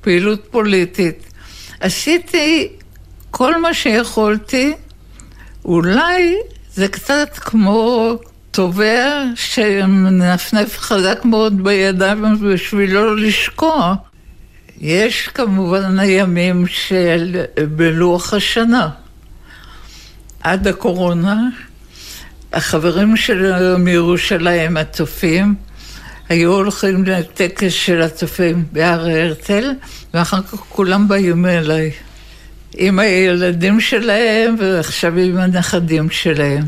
פעילות 0.00 0.46
פוליטית. 0.50 1.32
עשיתי 1.80 2.68
כל 3.30 3.60
מה 3.60 3.74
שיכולתי, 3.74 4.72
אולי 5.64 6.36
זה 6.74 6.88
קצת 6.88 7.38
כמו 7.38 8.12
תובע 8.50 9.24
שמנפנף 9.34 10.78
חזק 10.78 11.24
מאוד 11.24 11.64
בידיים 11.64 12.36
בשביל 12.42 12.94
לא 12.94 13.16
לשקוע. 13.16 13.94
יש 14.80 15.28
כמובן 15.28 15.98
הימים 15.98 16.66
של 16.66 17.42
בלוח 17.76 18.34
השנה. 18.34 18.88
עד 20.40 20.68
הקורונה, 20.68 21.48
החברים 22.52 23.16
שלנו 23.16 23.78
מירושלים, 23.78 24.76
הצופים, 24.76 25.54
היו 26.28 26.52
הולכים 26.52 27.04
לטקס 27.04 27.72
של 27.72 28.02
הצופים 28.02 28.64
בהר 28.72 29.08
הרצל, 29.10 29.70
ואחר 30.14 30.42
כך 30.42 30.54
כולם 30.54 31.08
באים 31.08 31.46
אליי. 31.46 31.90
עם 32.76 32.98
הילדים 32.98 33.80
שלהם, 33.80 34.56
ועכשיו 34.58 35.18
עם 35.18 35.36
הנכדים 35.36 36.10
שלהם. 36.10 36.64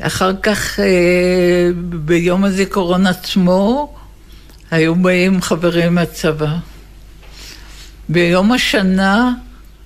אחר 0.00 0.32
כך, 0.42 0.80
אה, 0.80 1.70
ביום 2.04 2.44
הזיכרון 2.44 3.06
עצמו, 3.06 3.94
היו 4.70 4.94
באים 4.94 5.42
חברים 5.42 5.94
מהצבא. 5.94 6.56
ביום 8.08 8.52
השנה, 8.52 9.32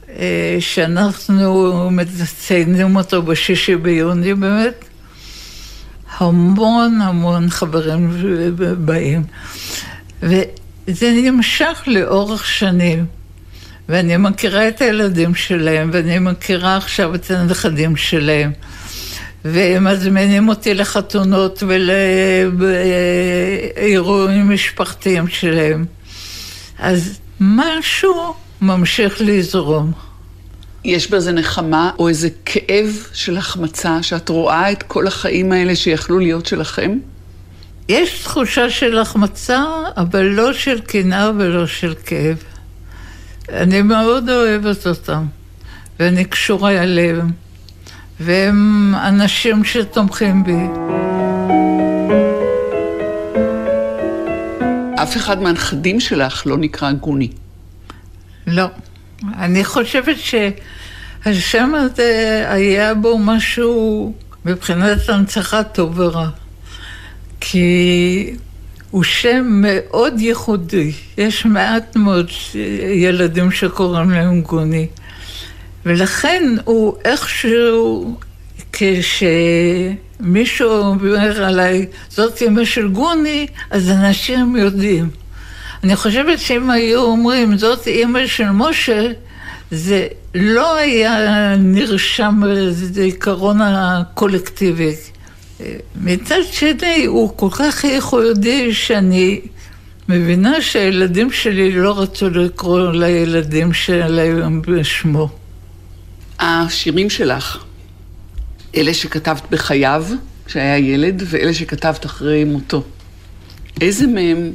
אה, 0.09 0.57
שאנחנו 0.61 1.90
מציינים 1.90 2.96
אותו 2.96 3.22
בשישי 3.22 3.76
ביוני 3.76 4.35
באמת, 4.35 4.85
המון 6.18 7.00
המון 7.03 7.50
חברים 7.50 8.11
באים. 8.79 9.22
וזה 10.22 11.12
נמשך 11.24 11.83
לאורך 11.87 12.46
שנים. 12.46 13.07
ואני 13.88 14.16
מכירה 14.16 14.68
את 14.68 14.81
הילדים 14.81 15.35
שלהם, 15.35 15.90
ואני 15.92 16.18
מכירה 16.18 16.77
עכשיו 16.77 17.14
את 17.14 17.31
הנכדים 17.31 17.96
שלהם. 17.96 18.53
והם 19.44 19.85
מזמינים 19.85 20.48
אותי 20.48 20.74
לחתונות 20.74 21.62
ולאירועים 23.77 24.50
משפחתיים 24.50 25.29
שלהם. 25.29 25.85
אז 26.79 27.18
משהו 27.40 28.35
ממשיך 28.62 29.16
לזרום. 29.20 29.92
יש 30.85 31.11
בזה 31.11 31.33
נחמה 31.33 31.90
או 31.99 32.09
איזה 32.09 32.29
כאב 32.44 33.07
של 33.12 33.37
החמצה, 33.37 34.03
שאת 34.03 34.29
רואה 34.29 34.73
את 34.73 34.83
כל 34.83 35.07
החיים 35.07 35.53
האלה 35.53 35.77
שיכלו 35.77 36.18
להיות 36.18 36.47
שלכם? 36.47 36.99
יש 37.88 38.23
תחושה 38.23 38.70
של 38.70 38.99
החמצה, 38.99 39.64
אבל 39.97 40.23
לא 40.23 40.53
של 40.53 40.81
קנאה 40.81 41.31
ולא 41.38 41.66
של 41.66 41.94
כאב. 42.07 42.37
אני 43.49 43.83
מאוד 43.83 44.31
אוהבת 44.31 44.87
אותם, 44.87 45.25
ואני 46.01 46.25
קשורה 46.25 46.70
אליהם. 46.70 47.31
והם 48.20 48.94
אנשים 48.94 49.64
שתומכים 49.64 50.44
בי. 50.44 50.66
אף 55.03 55.16
אחד 55.16 55.42
מהנכדים 55.42 56.01
שלך 56.01 56.47
לא 56.47 56.57
נקרא 56.57 56.92
גוני. 56.92 57.29
לא. 58.47 58.66
אני 59.38 59.64
חושבת 59.64 60.16
שהשם 60.18 61.72
הזה 61.74 62.44
היה 62.48 62.94
בו 62.94 63.18
משהו 63.18 64.14
מבחינת 64.44 65.08
הנצחה 65.08 65.62
טוב 65.62 65.98
ורע. 65.98 66.28
כי 67.40 68.37
הוא 68.90 69.02
שם 69.02 69.44
מאוד 69.46 70.20
ייחודי. 70.20 70.92
יש 71.18 71.46
מעט 71.46 71.96
מאוד 71.96 72.30
ילדים 72.94 73.50
שקוראים 73.50 74.10
להם 74.10 74.40
גוני. 74.40 74.87
ולכן 75.87 76.54
הוא 76.64 76.96
איכשהו, 77.04 78.16
כשמישהו 78.72 80.70
אומר 80.70 81.44
עליי, 81.44 81.87
זאת 82.08 82.42
אמא 82.42 82.64
של 82.64 82.88
גוני, 82.88 83.46
אז 83.70 83.90
אנשים 83.90 84.56
יודעים. 84.56 85.23
אני 85.85 85.97
חושבת 85.97 86.38
שאם 86.38 86.70
היו 86.70 87.03
אומרים, 87.03 87.59
זאת 87.59 87.88
אמא 87.88 88.27
של 88.27 88.51
משה, 88.51 89.07
זה 89.70 90.07
לא 90.35 90.77
היה 90.77 91.55
נרשם 91.59 92.42
לזיכרון 92.47 93.61
הקולקטיבי. 93.61 94.94
מצד 96.01 96.40
שני, 96.53 97.05
הוא 97.07 97.33
כל 97.37 97.49
כך 97.51 97.85
ייחודי 97.85 98.75
שאני 98.75 99.40
מבינה 100.09 100.62
שהילדים 100.62 101.33
שלי 101.33 101.73
לא 101.73 102.01
רצו 102.01 102.31
לקרוא 102.31 102.92
לילדים 102.92 103.73
שלהם 103.73 104.62
בשמו. 104.62 105.29
השירים 106.38 107.11
שלך, 107.11 107.64
אלה 108.77 108.94
שכתבת 108.94 109.42
בחייו, 109.51 110.05
כשהיה 110.47 110.79
ילד, 110.79 111.23
ואלה 111.27 111.55
שכתבת 111.55 112.07
אחרי 112.07 112.44
מותו. 112.44 112.83
איזה 113.81 114.07
מהם, 114.07 114.53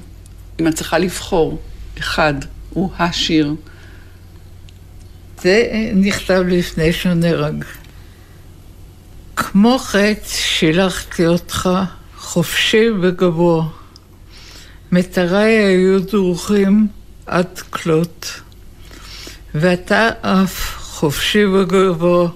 אם 0.60 0.68
את 0.68 0.76
צריכה 0.76 0.98
לבחור, 0.98 1.62
אחד, 2.00 2.34
הוא 2.70 2.92
השיר? 3.00 3.56
זה 5.42 5.68
נכתב 5.96 6.44
לפני 6.48 6.94
שהוא 6.94 7.14
נהרג. 7.14 7.66
כמו 9.36 9.78
חץ 9.80 10.34
שילחתי 10.34 11.28
אותך 11.28 11.70
חופשי 12.18 12.90
וגבוה. 13.02 13.66
מטריי 14.92 15.52
היו 15.52 16.00
דרוכים 16.00 16.88
עד 17.26 17.60
כלות. 17.60 18.42
ואתה 19.56 20.10
עף 20.22 20.76
חופשי 20.78 21.46
וגבוה, 21.46 22.30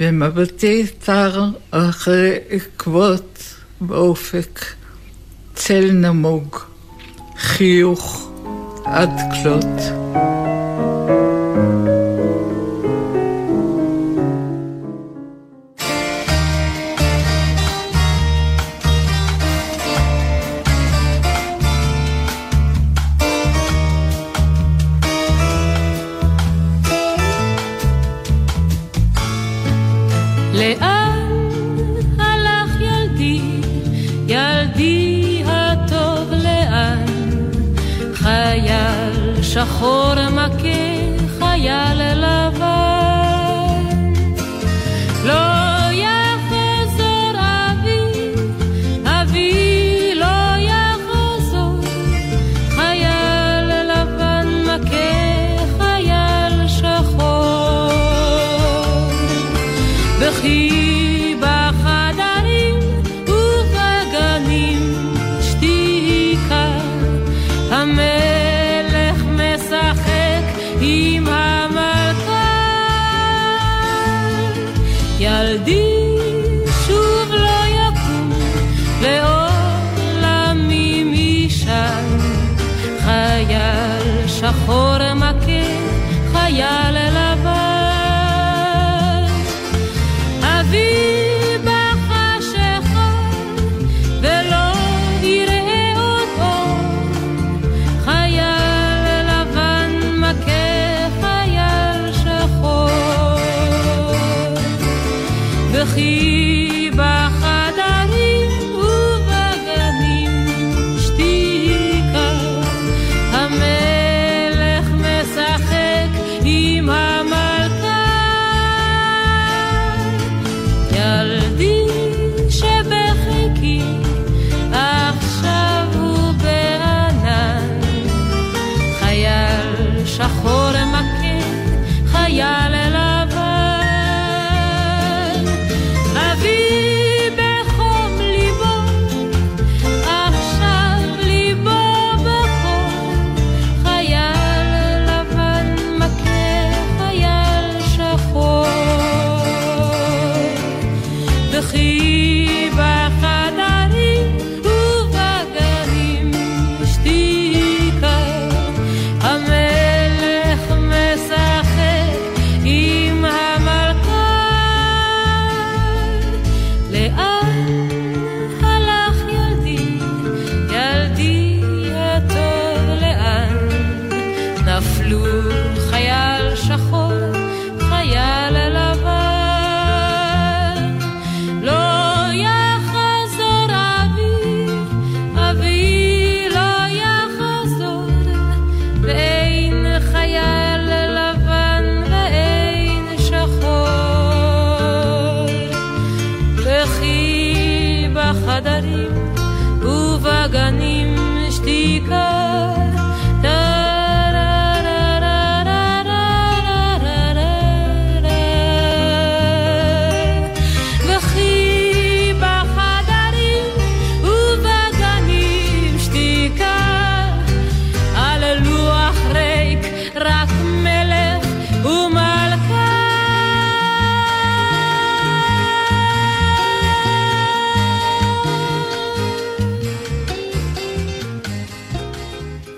ומבטי 0.00 0.86
צר 1.00 1.44
אחרי 1.70 2.38
עקבות 2.48 3.54
באופק, 3.80 4.64
צל 5.54 5.90
נמוג, 5.92 6.58
חיוך 7.36 8.28
עד 8.84 9.20
כלות. 9.42 9.80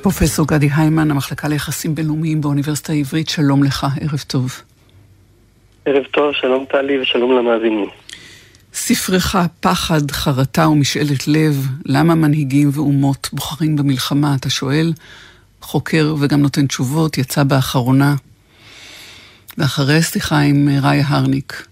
פרופסור 0.06 0.46
גדי 0.46 0.68
היימן, 0.76 1.10
המחלקה 1.10 1.48
ליחסים 1.48 1.94
בינלאומיים 1.94 2.40
באוניברסיטה 2.40 2.92
העברית, 2.92 3.28
שלום 3.28 3.64
לך, 3.64 3.86
ערב 4.00 4.24
טוב. 4.26 4.62
ערב 5.84 6.04
טוב, 6.04 6.32
שלום 6.34 6.64
טלי 6.70 7.00
ושלום 7.00 7.32
למאזינים. 7.38 7.88
ספרך 8.72 9.36
פחד, 9.60 10.10
חרטה 10.10 10.68
ומשאלת 10.68 11.28
לב, 11.28 11.66
למה 11.84 12.14
מנהיגים 12.14 12.70
ואומות 12.72 13.28
בוחרים 13.32 13.76
במלחמה, 13.76 14.34
אתה 14.34 14.50
שואל, 14.50 14.92
חוקר 15.60 16.14
וגם 16.20 16.42
נותן 16.42 16.66
תשובות, 16.66 17.18
יצא 17.18 17.42
באחרונה. 17.44 18.14
ואחרי 19.58 19.98
השיחה 19.98 20.38
עם 20.38 20.68
ראיה 20.82 21.04
הרניק, 21.06 21.66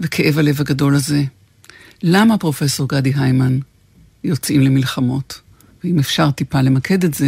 וכאב 0.00 0.38
הלב 0.38 0.60
הגדול 0.60 0.94
הזה, 0.94 1.22
למה 2.02 2.38
פרופסור 2.38 2.88
גדי 2.88 3.12
היימן 3.16 3.58
יוצאים 4.24 4.60
למלחמות? 4.60 5.47
ואם 5.88 5.98
אפשר 5.98 6.30
טיפה 6.30 6.58
למקד 6.60 7.04
את 7.04 7.14
זה, 7.14 7.26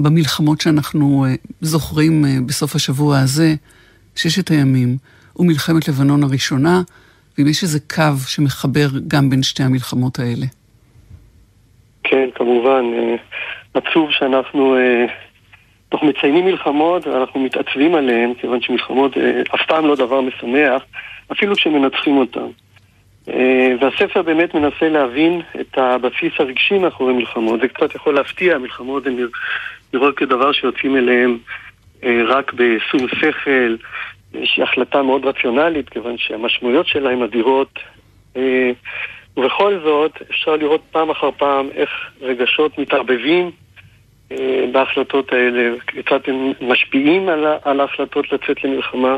במלחמות 0.00 0.60
שאנחנו 0.60 1.24
אה, 1.24 1.34
זוכרים 1.60 2.24
אה, 2.24 2.30
בסוף 2.46 2.74
השבוע 2.74 3.18
הזה, 3.18 3.54
ששת 4.16 4.48
הימים, 4.48 4.96
ומלחמת 5.36 5.88
לבנון 5.88 6.22
הראשונה, 6.22 6.82
ואם 7.38 7.48
יש 7.48 7.62
איזה 7.62 7.78
קו 7.94 8.18
שמחבר 8.26 8.86
גם 9.08 9.30
בין 9.30 9.42
שתי 9.42 9.62
המלחמות 9.62 10.18
האלה. 10.18 10.46
כן, 12.04 12.28
כמובן, 12.34 12.84
אה, 12.94 13.16
עצוב 13.74 14.10
שאנחנו 14.10 14.76
אנחנו 15.92 16.06
מציינים 16.06 16.44
מלחמות 16.44 17.06
ואנחנו 17.06 17.40
מתעצבים 17.40 17.94
עליהן, 17.94 18.32
כיוון 18.40 18.60
שמלחמות 18.60 19.16
אף 19.54 19.60
פעם 19.68 19.86
לא 19.86 19.96
דבר 19.96 20.20
משמח, 20.20 20.82
אפילו 21.32 21.56
כשמנצחים 21.56 22.16
אותן. 22.16 22.46
אה, 23.28 23.72
והספר 23.80 24.22
באמת 24.22 24.54
מנסה 24.54 24.88
להבין 24.88 25.40
את 25.60 25.78
הבסיס 25.78 26.32
הרגשי 26.38 26.78
מאחורי 26.78 27.12
מלחמות. 27.12 27.60
זה 27.60 27.68
קצת 27.68 27.94
יכול 27.94 28.14
להפתיע, 28.14 28.58
מלחמות 28.58 29.06
הן 29.06 29.16
נראות 29.94 30.16
כדבר 30.16 30.52
שיוצאים 30.52 30.96
אליהם 30.96 31.38
רק 32.04 32.52
בשום 32.52 33.08
שכל, 33.08 33.76
איזושהי 34.34 34.62
החלטה 34.62 35.02
מאוד 35.02 35.24
רציונלית, 35.24 35.88
כיוון 35.88 36.18
שהמשמעויות 36.18 36.86
שלה 36.86 37.10
הן 37.10 37.22
אדירות. 37.22 37.78
ובכל 39.36 39.80
זאת, 39.84 40.12
אפשר 40.30 40.56
לראות 40.56 40.80
פעם 40.90 41.10
אחר 41.10 41.30
פעם 41.30 41.68
איך 41.74 41.90
רגשות 42.20 42.78
מתערבבים 42.78 43.50
בהחלטות 44.72 45.32
האלה, 45.32 45.74
כיצד 45.86 46.18
הם 46.26 46.52
משפיעים 46.60 47.28
על 47.62 47.80
ההחלטות 47.80 48.32
לצאת 48.32 48.64
למלחמה. 48.64 49.16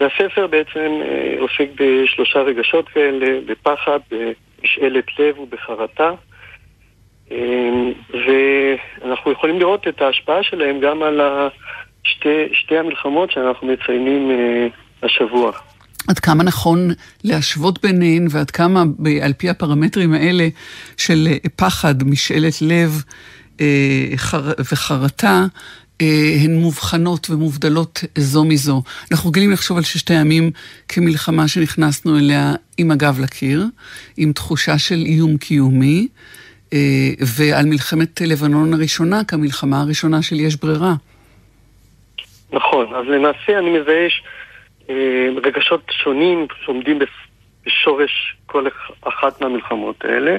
והספר 0.00 0.46
בעצם 0.46 1.00
עוסק 1.38 1.68
בשלושה 1.80 2.38
רגשות 2.38 2.88
כאלה, 2.88 3.26
בפחד, 3.46 3.98
במשאלת 4.10 5.04
לב 5.18 5.38
ובחרטה. 5.38 6.10
ואנחנו 8.10 9.32
יכולים 9.32 9.58
לראות 9.58 9.88
את 9.88 10.02
ההשפעה 10.02 10.42
שלהם 10.42 10.80
גם 10.80 11.02
על 11.02 11.20
שתי, 12.04 12.48
שתי 12.52 12.78
המלחמות 12.78 13.30
שאנחנו 13.30 13.68
מציינים 13.68 14.30
השבוע. 15.02 15.52
עד 16.08 16.18
כמה 16.18 16.44
נכון 16.44 16.90
להשוות 17.24 17.82
ביניהן 17.82 18.26
ועד 18.30 18.50
כמה 18.50 18.82
על 19.22 19.32
פי 19.32 19.50
הפרמטרים 19.50 20.12
האלה 20.12 20.48
של 20.96 21.28
פחד, 21.56 21.94
משאלת 22.02 22.54
לב 22.62 23.02
וחרטה, 24.72 25.44
הן 26.44 26.54
מובחנות 26.54 27.30
ומובדלות 27.30 28.04
זו 28.18 28.44
מזו. 28.44 28.82
אנחנו 29.12 29.30
רגילים 29.30 29.52
לחשוב 29.52 29.76
על 29.76 29.82
ששת 29.82 30.10
הימים 30.10 30.50
כמלחמה 30.88 31.48
שנכנסנו 31.48 32.18
אליה 32.18 32.54
עם 32.78 32.90
הגב 32.90 33.20
לקיר, 33.20 33.64
עם 34.16 34.32
תחושה 34.32 34.78
של 34.78 35.02
איום 35.06 35.36
קיומי, 35.36 36.08
ועל 37.20 37.66
מלחמת 37.66 38.20
לבנון 38.20 38.74
הראשונה 38.74 39.24
כמלחמה 39.24 39.80
הראשונה 39.80 40.22
של 40.22 40.40
יש 40.40 40.56
ברירה. 40.56 40.94
נכון, 42.52 42.86
אז 42.94 43.04
למעשה 43.08 43.58
אני 43.58 43.70
מזהה 43.78 44.08
רגשות 45.44 45.92
שונים 46.04 46.46
שעומדים 46.64 46.98
בשורש 47.66 48.36
כל 48.46 48.66
אחת 49.02 49.40
מהמלחמות 49.40 50.04
האלה. 50.04 50.36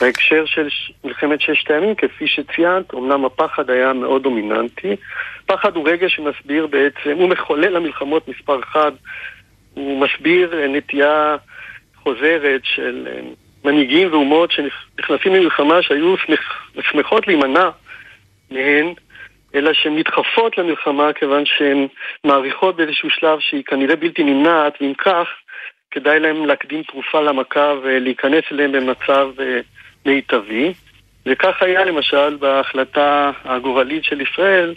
בהקשר 0.00 0.44
של 0.46 0.68
מלחמת 1.04 1.40
ששת 1.40 1.70
הימים, 1.70 1.94
כפי 1.94 2.26
שציינת, 2.26 2.94
אמנם 2.94 3.24
הפחד 3.24 3.70
היה 3.70 3.92
מאוד 3.92 4.22
דומיננטי. 4.22 4.96
פחד 5.46 5.76
הוא 5.76 5.88
רגש 5.88 6.16
שמסביר 6.16 6.66
בעצם, 6.66 7.10
הוא 7.16 7.28
מחולל 7.28 7.76
המלחמות 7.76 8.28
מספר 8.28 8.60
אחד, 8.60 8.92
הוא 9.74 10.06
מסביר 10.06 10.66
נטייה 10.68 11.36
חוזרת 12.02 12.60
של 12.64 13.08
מנהיגים 13.64 14.12
ואומות 14.12 14.50
שנכנסים 14.50 15.34
למלחמה 15.34 15.82
שהיו 15.82 16.14
שמחות 16.80 17.26
להימנע 17.26 17.70
מהן, 18.50 18.94
אלא 19.54 19.72
שהן 19.72 19.98
נדחפות 19.98 20.58
למלחמה 20.58 21.12
כיוון 21.12 21.46
שהן 21.46 21.86
מעריכות 22.24 22.76
באיזשהו 22.76 23.10
שלב 23.10 23.38
שהיא 23.40 23.64
כנראה 23.64 23.96
בלתי 23.96 24.24
נמנעת, 24.24 24.72
ואם 24.80 24.92
כך, 24.94 25.26
כדאי 25.92 26.20
להם 26.20 26.46
להקדים 26.46 26.82
תרופה 26.82 27.20
למכה 27.20 27.74
ולהיכנס 27.82 28.44
אליהם 28.52 28.72
במצב 28.72 29.28
מיטבי. 30.06 30.72
וכך 31.26 31.62
היה 31.62 31.84
למשל 31.84 32.36
בהחלטה 32.36 33.30
הגורלית 33.44 34.04
של 34.04 34.20
ישראל 34.20 34.74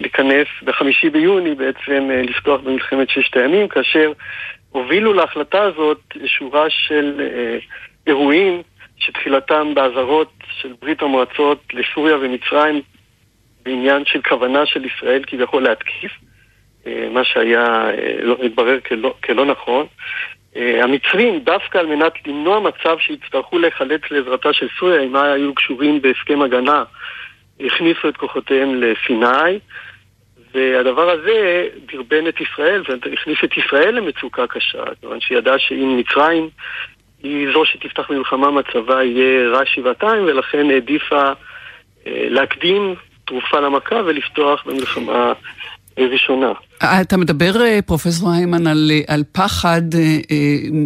להיכנס 0.00 0.46
בחמישי 0.64 1.10
ביוני 1.10 1.54
בעצם 1.54 2.10
לפתוח 2.10 2.60
במלחמת 2.60 3.10
ששת 3.10 3.36
הימים, 3.36 3.68
כאשר 3.68 4.12
הובילו 4.70 5.12
להחלטה 5.12 5.62
הזאת 5.62 6.00
שורה 6.26 6.70
של 6.70 7.28
אירועים 8.06 8.62
שתחילתם 8.96 9.74
באזהרות 9.74 10.32
של 10.60 10.72
ברית 10.80 11.02
המועצות 11.02 11.62
לסוריה 11.72 12.16
ומצרים 12.16 12.82
בעניין 13.62 14.04
של 14.04 14.20
כוונה 14.22 14.66
של 14.66 14.84
ישראל 14.84 15.24
כביכול 15.26 15.62
להתקיף, 15.62 16.12
מה 16.86 17.24
שהיה, 17.24 17.90
לא 18.22 18.36
התברר 18.42 18.80
כלא, 18.80 19.14
כלא 19.24 19.46
נכון. 19.46 19.86
המצרים, 20.56 21.40
דווקא 21.40 21.78
על 21.78 21.86
מנת 21.86 22.12
למנוע 22.26 22.60
מצב 22.60 22.96
שיצטרכו 22.98 23.58
להיחלץ 23.58 24.00
לעזרתה 24.10 24.52
של 24.52 24.66
סוריה, 24.78 25.02
אם 25.02 25.16
היו 25.16 25.54
קשורים 25.54 26.02
בהסכם 26.02 26.42
הגנה, 26.42 26.84
הכניסו 27.60 28.08
את 28.08 28.16
כוחותיהם 28.16 28.82
לסיני, 28.82 29.58
והדבר 30.54 31.10
הזה 31.10 31.68
דרבן 31.92 32.28
את 32.28 32.40
ישראל, 32.40 32.82
והכניס 32.88 33.38
את 33.44 33.56
ישראל 33.56 33.94
למצוקה 33.94 34.46
קשה, 34.46 34.84
כיוון 35.00 35.20
שהיא 35.20 35.38
ידעה 35.38 35.58
שאם 35.58 35.96
מצרים 35.96 36.48
היא 37.22 37.48
זו 37.52 37.64
שתפתח 37.64 38.10
במלחמה, 38.10 38.50
מצבה 38.50 39.04
יהיה 39.04 39.48
רע 39.48 39.66
שבעתיים, 39.66 40.24
ולכן 40.24 40.70
העדיפה 40.70 41.32
להקדים 42.06 42.94
תרופה 43.26 43.60
למכה 43.60 43.96
ולפתוח 43.96 44.66
במלחמה 44.66 45.32
ראשונה. 46.06 46.52
אתה 46.82 47.16
מדבר, 47.16 47.80
פרופסור 47.86 48.32
היימן, 48.32 48.66
על, 48.66 48.90
על 49.08 49.22
פחד 49.32 49.82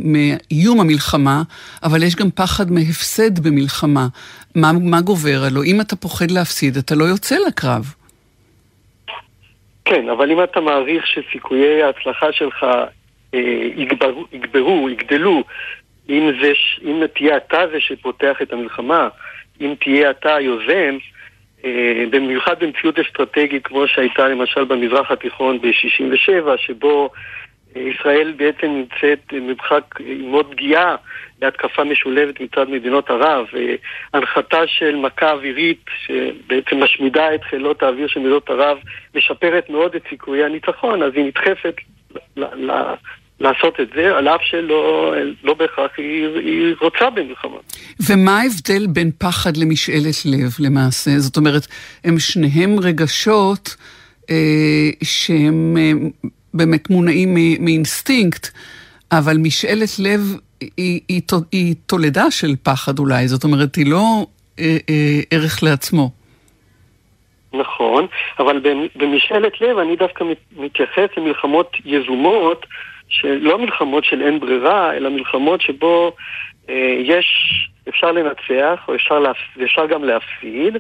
מאיום 0.05 0.81
המלחמה, 0.81 1.43
אבל 1.83 2.03
יש 2.03 2.17
גם 2.17 2.31
פחד 2.31 2.71
מהפסד 2.71 3.39
במלחמה. 3.39 4.07
מה, 4.55 4.71
מה 4.83 5.01
גובר? 5.01 5.43
הלוא 5.47 5.65
אם 5.65 5.81
אתה 5.81 5.97
פוחד 5.97 6.31
להפסיד, 6.31 6.77
אתה 6.77 6.95
לא 6.95 7.05
יוצא 7.05 7.37
לקרב. 7.49 7.95
כן, 9.85 10.09
אבל 10.09 10.31
אם 10.31 10.43
אתה 10.43 10.61
מעריך 10.61 11.07
שסיכויי 11.07 11.83
ההצלחה 11.83 12.33
שלך 12.33 12.65
אה, 13.35 13.41
יגברו, 13.77 14.25
יגברו, 14.33 14.91
יגדלו, 14.91 15.45
אם, 16.09 16.31
זה, 16.43 16.53
אם 16.83 17.03
תהיה 17.15 17.37
אתה 17.37 17.59
זה 17.73 17.81
שפותח 17.81 18.37
את 18.43 18.53
המלחמה, 18.53 19.09
אם 19.61 19.75
תהיה 19.81 20.11
אתה 20.11 20.35
היוזם, 20.35 20.97
במיוחד 22.11 22.55
במציאות 22.61 22.99
אסטרטגית 22.99 23.67
כמו 23.67 23.89
שהייתה 23.89 24.29
למשל 24.29 24.65
במזרח 24.65 25.11
התיכון 25.11 25.59
ב-67, 25.61 26.57
שבו 26.57 27.11
ישראל 27.77 28.33
בעצם 28.37 28.67
נמצאת 28.67 29.19
במרחק 29.33 29.85
מאוד 30.19 30.51
פגיעה 30.51 30.97
להתקפה 31.43 31.85
משולבת 31.85 32.41
מצד 32.41 32.69
מדינות 32.69 33.11
ערב, 33.11 33.47
הנחתה 34.15 34.67
של 34.67 34.97
מכה 34.97 35.33
אווירית 35.33 35.85
שבעצם 36.07 36.83
משמידה 36.83 37.35
את 37.35 37.45
חילות 37.45 37.83
האוויר 37.83 38.09
של 38.09 38.21
מדינות 38.21 38.51
ערב, 38.51 38.79
משפרת 39.15 39.71
מאוד 39.71 39.95
את 39.95 40.03
סיכויי 40.09 40.45
הניצחון, 40.45 41.03
אז 41.03 41.13
היא 41.15 41.25
נדחפת 41.25 41.75
לעשות 43.45 43.81
את 43.81 43.89
זה, 43.95 44.17
על 44.17 44.29
אף 44.29 44.41
שלא 44.43 45.15
לא 45.45 45.55
בהכרח 45.55 45.91
היא, 45.97 46.27
היא 46.27 46.75
רוצה 46.81 47.11
במלחמה. 47.11 47.57
ומה 48.09 48.41
ההבדל 48.41 48.87
בין 48.87 49.11
פחד 49.19 49.57
למשאלת 49.57 50.17
לב 50.25 50.51
למעשה? 50.61 51.11
זאת 51.19 51.37
אומרת, 51.37 51.67
הם 52.05 52.19
שניהם 52.19 52.81
רגשות 52.81 53.77
אה, 54.31 54.91
שהם 55.03 55.77
אה, 55.79 55.93
באמת 56.55 56.91
מונעים 56.91 57.35
מאינסטינקט, 57.61 58.47
אבל 59.13 59.37
משאלת 59.37 59.99
לב 59.99 60.21
היא, 60.61 60.71
היא, 60.77 61.01
היא, 61.09 61.23
היא 61.53 61.75
תולדה 61.87 62.31
של 62.31 62.55
פחד 62.63 62.99
אולי, 62.99 63.29
זאת 63.29 63.45
אומרת, 63.45 63.75
היא 63.75 63.87
לא 63.91 64.27
אה, 64.59 64.77
אה, 64.91 65.21
ערך 65.31 65.63
לעצמו. 65.63 66.11
נכון, 67.53 68.07
אבל 68.39 68.61
במשאלת 68.97 69.61
לב 69.61 69.79
אני 69.79 69.97
דווקא 69.97 70.25
מתייחס 70.57 71.09
למלחמות 71.17 71.77
יזומות 71.85 72.67
שלא 73.09 73.59
מלחמות 73.59 74.05
של 74.05 74.23
אין 74.23 74.41
ברירה, 74.41 74.95
אלא 74.95 75.11
מלחמות 75.11 75.61
שבו 75.61 76.13
אה, 76.69 76.97
יש, 76.99 77.27
אפשר 77.89 78.13
לנצח, 78.13 78.85
או 78.89 78.95
אפשר, 78.95 79.19
להפ... 79.19 79.37
אפשר 79.65 79.87
גם 79.87 80.05
להפסיד, 80.05 80.77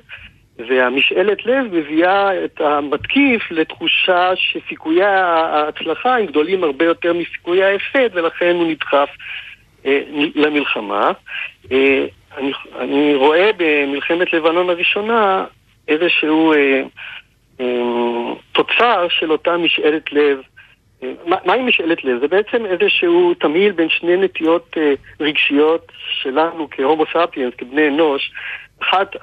והמשאלת 0.58 1.46
לב 1.46 1.66
מביאה 1.72 2.44
את 2.44 2.60
המתקיף 2.60 3.50
לתחושה 3.50 4.30
שסיכויי 4.36 5.04
ההצלחה 5.04 6.16
הם 6.16 6.26
גדולים 6.26 6.64
הרבה 6.64 6.84
יותר 6.84 7.12
מסיכויי 7.12 7.64
ההפסד, 7.64 8.16
ולכן 8.16 8.54
הוא 8.54 8.70
נדחף 8.70 9.08
אה, 9.86 10.00
למלחמה. 10.34 11.12
אה, 11.72 12.06
אני, 12.38 12.52
אני 12.78 13.14
רואה 13.14 13.50
במלחמת 13.56 14.32
לבנון 14.32 14.70
הראשונה 14.70 15.44
איזשהו 15.88 16.52
אה, 16.52 16.82
אה, 17.60 18.34
תוצר 18.52 19.06
של 19.08 19.32
אותה 19.32 19.56
משאלת 19.56 20.12
לב 20.12 20.38
מהי 21.44 21.62
משאלת 21.62 22.04
לב? 22.04 22.20
זה 22.20 22.28
בעצם 22.28 22.66
איזשהו 22.66 23.34
תמהיל 23.34 23.72
בין 23.72 23.88
שני 23.88 24.16
נטיות 24.16 24.76
אה, 24.76 24.94
רגשיות 25.20 25.92
שלנו 26.22 26.68
כהומו 26.70 27.04
ספיאנס, 27.06 27.54
כבני 27.58 27.88
אנוש. 27.88 28.32
אחת, 28.82 29.16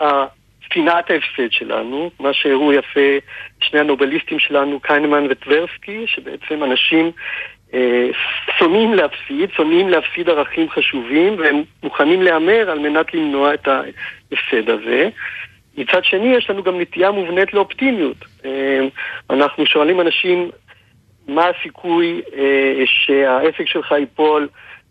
שנאת 0.74 1.10
ההפסד 1.10 1.52
שלנו, 1.52 2.10
מה 2.20 2.34
שהראו 2.34 2.74
יפה 2.74 3.18
שני 3.62 3.80
הנובליסטים 3.80 4.40
שלנו, 4.40 4.80
קיינמן 4.80 5.28
וטברסקי, 5.30 6.04
שבעצם 6.08 6.64
אנשים 6.64 7.12
אה, 7.74 8.08
שונאים 8.60 8.94
להפסיד, 8.94 9.50
שונאים 9.52 9.90
להפסיד 9.90 10.30
ערכים 10.30 10.70
חשובים, 10.70 11.40
והם 11.40 11.64
מוכנים 11.84 12.22
להמר 12.22 12.70
על 12.70 12.80
מנת 12.80 13.14
למנוע 13.14 13.54
את 13.54 13.68
ההפסד 13.68 14.70
הזה. 14.70 15.10
מצד 15.78 16.04
שני, 16.04 16.36
יש 16.36 16.50
לנו 16.50 16.64
גם 16.64 16.82
נטייה 16.82 17.12
מובנית 17.12 17.54
לאופטימיות. 17.54 18.18
אה, 18.46 18.80
אנחנו 19.30 19.66
שואלים 19.66 20.02
אנשים, 20.02 20.50
מה 21.32 21.46
הסיכוי 21.48 22.22
אה, 22.38 22.84
שהעסק 22.86 23.68
שלך 23.68 23.92
ייפול 23.92 24.48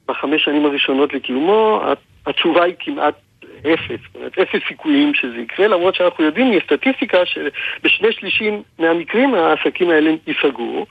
בחמש 0.08 0.44
שנים 0.44 0.66
הראשונות 0.66 1.14
לקיומו? 1.14 1.82
התשובה 2.26 2.64
היא 2.64 2.74
כמעט 2.78 3.14
אפס, 3.60 4.00
זאת 4.06 4.16
אומרת 4.16 4.38
אפס 4.38 4.60
סיכויים 4.68 5.14
שזה 5.14 5.38
יקרה, 5.38 5.68
למרות 5.68 5.94
שאנחנו 5.94 6.24
יודעים 6.24 6.50
מסטטיסטיקה 6.50 7.18
שבשני 7.26 8.12
שלישים 8.12 8.62
מהמקרים 8.78 9.34
העסקים 9.34 9.90
האלה 9.90 10.10
ייסגרו, 10.26 10.86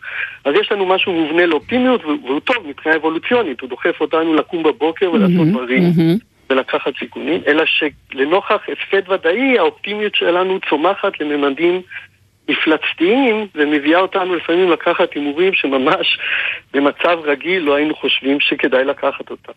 אז 0.46 0.54
יש 0.62 0.72
לנו 0.72 0.86
משהו 0.86 1.14
מובנה 1.14 1.46
לאופטימיות 1.46 2.06
והוא 2.06 2.40
טוב 2.40 2.68
מבחינה 2.68 2.96
אבולוציונית, 2.96 3.62
הוא 3.62 3.70
דוחף 3.70 4.02
אותנו 4.02 4.34
לקום 4.34 4.64
בבוקר 4.64 5.12
ולעשות 5.12 5.48
mm-hmm, 5.48 5.52
דברים. 5.52 5.84
Mm-hmm. 5.84 6.24
ולקחת 6.50 6.94
סיכונים, 7.00 7.42
אלא 7.48 7.64
שלנוכח 7.66 8.62
הפסד 8.72 9.10
ודאי 9.10 9.60
האופטימיות 9.60 10.16
שלנו 10.16 10.60
צומחת 10.70 11.20
לממדים 11.20 11.82
מפלצתיים 12.50 13.48
ומביאה 13.56 14.00
אותנו 14.00 14.36
לפעמים 14.36 14.72
לקחת 14.72 15.14
הימורים 15.14 15.54
שממש 15.54 16.20
במצב 16.74 17.18
רגיל 17.24 17.64
לא 17.64 17.76
היינו 17.76 17.96
חושבים 17.96 18.40
שכדאי 18.40 18.86
לקחת 18.86 19.30
אותם. 19.30 19.52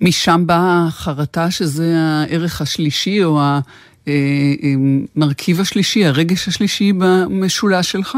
משם 0.00 0.40
באה 0.46 0.84
החרטה 0.88 1.50
שזה 1.50 1.84
הערך 1.96 2.60
השלישי 2.60 3.24
או 3.24 3.38
המרכיב 5.16 5.60
השלישי, 5.60 6.04
הרגש 6.04 6.48
השלישי 6.48 6.92
במשולש 6.92 7.92
שלך? 7.92 8.16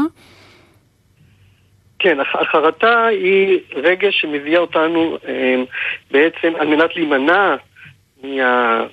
כן, 1.99 2.17
החרטה 2.19 3.05
היא 3.05 3.59
רגש 3.75 4.21
שמביאה 4.21 4.59
אותנו 4.59 5.17
אה, 5.27 5.55
בעצם 6.11 6.53
על 6.59 6.67
מנת 6.67 6.95
להימנע 6.95 7.55
מה... 8.23 8.83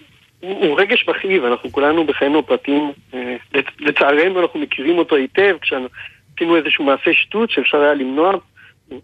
הוא, 0.46 0.66
הוא 0.66 0.80
רגש 0.80 1.08
מכאיב, 1.08 1.44
אנחנו 1.44 1.72
כולנו 1.72 2.04
בחיינו 2.04 2.38
הפרטיים, 2.38 2.92
אה, 3.14 3.36
לצערנו 3.80 4.40
אנחנו 4.40 4.60
מכירים 4.60 4.98
אותו 4.98 5.16
היטב, 5.16 5.56
כשעשינו 5.60 6.56
איזשהו 6.56 6.84
מעשה 6.84 7.12
שטות 7.12 7.50
שאפשר 7.50 7.80
היה 7.80 7.94
למנוע 7.94 8.32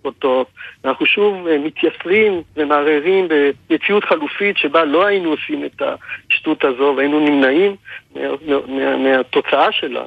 אותו, 0.04 0.44
אנחנו 0.84 1.06
שוב 1.06 1.46
אה, 1.46 1.58
מתייסרים 1.58 2.42
ומערערים 2.56 3.28
במציאות 3.28 4.04
חלופית 4.04 4.58
שבה 4.58 4.84
לא 4.84 5.06
היינו 5.06 5.30
עושים 5.30 5.64
את 5.64 5.82
השטות 6.30 6.64
הזו 6.64 6.94
והיינו 6.96 7.20
נמנעים 7.20 7.76
מה, 8.14 8.22
מה, 8.68 8.96
מהתוצאה 8.96 9.72
שלה. 9.72 10.04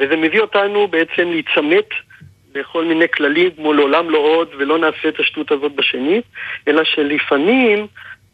וזה 0.00 0.16
מביא 0.16 0.40
אותנו 0.40 0.88
בעצם 0.88 1.30
להיצמט 1.30 1.88
בכל 2.52 2.84
מיני 2.84 3.08
כללים 3.08 3.50
כמו 3.50 3.72
לעולם 3.72 4.10
לא 4.10 4.18
עוד 4.18 4.48
ולא 4.58 4.78
נעשה 4.78 5.08
את 5.08 5.20
השטות 5.20 5.52
הזאת 5.52 5.72
בשנית, 5.72 6.24
אלא 6.68 6.84
שלפעמים 6.84 7.86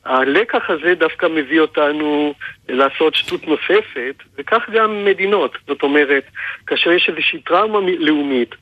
הלקח 0.05 0.71
הזה 0.71 0.95
דווקא 0.95 1.27
מביא 1.27 1.61
אותנו 1.61 2.35
לעשות 2.69 3.15
שטות 3.15 3.49
נוספת, 3.49 4.15
וכך 4.39 4.71
גם 4.73 5.05
מדינות. 5.05 5.57
זאת 5.67 5.83
אומרת, 5.83 6.25
כאשר 6.67 6.93
יש 6.93 7.09
איזושהי 7.09 7.41
טראומה 7.41 7.91
לאומית 7.99 8.55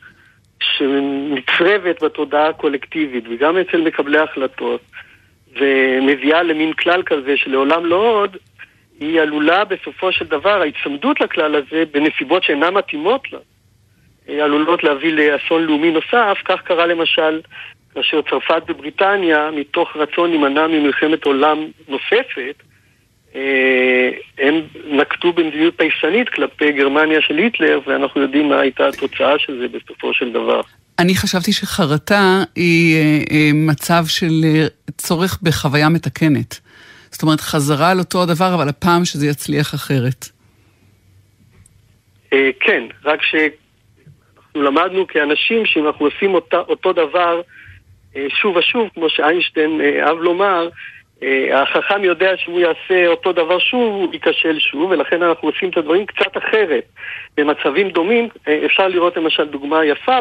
שנצרבת 0.62 2.02
בתודעה 2.02 2.48
הקולקטיבית, 2.48 3.24
וגם 3.30 3.58
אצל 3.58 3.80
מקבלי 3.80 4.18
ההחלטות, 4.18 4.80
ומביאה 5.56 6.42
למין 6.42 6.72
כלל 6.72 7.02
כזה 7.02 7.36
שלעולם 7.36 7.86
לא 7.86 7.96
עוד, 7.96 8.36
היא 9.00 9.20
עלולה 9.20 9.64
בסופו 9.64 10.12
של 10.12 10.24
דבר, 10.24 10.62
ההצמדות 10.62 11.20
לכלל 11.20 11.54
הזה, 11.54 11.84
בנסיבות 11.92 12.42
שאינן 12.42 12.74
מתאימות 12.74 13.22
לה, 13.32 13.38
עלולות 14.28 14.84
להביא 14.84 15.12
לאסון 15.12 15.62
לאומי 15.62 15.90
נוסף, 15.90 16.38
כך 16.44 16.60
קרה 16.64 16.86
למשל 16.86 17.40
כאשר 17.94 18.20
צרפת 18.30 18.62
ובריטניה, 18.68 19.50
מתוך 19.50 19.96
רצון 19.96 20.30
להימנע 20.30 20.66
ממלחמת 20.66 21.24
עולם 21.24 21.58
נוספת, 21.88 22.62
אה, 23.34 24.10
הם 24.38 24.54
נקטו 24.90 25.32
במדיניות 25.32 25.74
פייסנית 25.76 26.28
כלפי 26.28 26.72
גרמניה 26.72 27.20
של 27.20 27.36
היטלר, 27.36 27.80
ואנחנו 27.86 28.20
יודעים 28.20 28.48
מה 28.48 28.60
הייתה 28.60 28.88
התוצאה 28.88 29.38
של 29.38 29.58
זה 29.58 29.78
בסופו 29.78 30.14
של 30.14 30.32
דבר. 30.32 30.60
אני 30.98 31.14
חשבתי 31.14 31.52
שחרטה 31.52 32.42
היא 32.56 32.96
אה, 32.96 33.18
אה, 33.30 33.50
מצב 33.54 34.04
של 34.06 34.32
צורך 34.96 35.38
בחוויה 35.42 35.88
מתקנת. 35.88 36.60
זאת 37.10 37.22
אומרת, 37.22 37.40
חזרה 37.40 37.90
על 37.90 37.98
אותו 37.98 38.22
הדבר, 38.22 38.54
אבל 38.54 38.68
הפעם 38.68 39.04
שזה 39.04 39.26
יצליח 39.26 39.74
אחרת. 39.74 40.28
כן, 42.60 42.84
רק 43.04 43.20
שאנחנו 43.22 44.62
למדנו 44.62 45.06
כאנשים 45.06 45.66
שאם 45.66 45.86
אנחנו 45.86 46.06
עושים 46.06 46.34
אותה, 46.34 46.56
אותו 46.56 46.92
דבר 46.92 47.40
שוב 48.28 48.56
ושוב, 48.56 48.88
כמו 48.94 49.08
שאיינשטיין 49.08 49.80
אה, 49.80 50.06
אהב 50.06 50.18
לומר, 50.18 50.68
אה, 51.22 51.62
החכם 51.62 52.04
יודע 52.04 52.36
שהוא 52.36 52.60
יעשה 52.60 53.06
אותו 53.06 53.32
דבר 53.32 53.58
שוב, 53.58 53.94
הוא 53.94 54.08
ייכשל 54.12 54.58
שוב, 54.58 54.90
ולכן 54.90 55.22
אנחנו 55.22 55.48
עושים 55.48 55.70
את 55.70 55.76
הדברים 55.76 56.06
קצת 56.06 56.36
אחרת. 56.36 56.84
במצבים 57.36 57.90
דומים, 57.90 58.28
אפשר 58.66 58.88
לראות 58.88 59.16
למשל 59.16 59.44
דוגמה 59.44 59.84
יפה, 59.84 60.18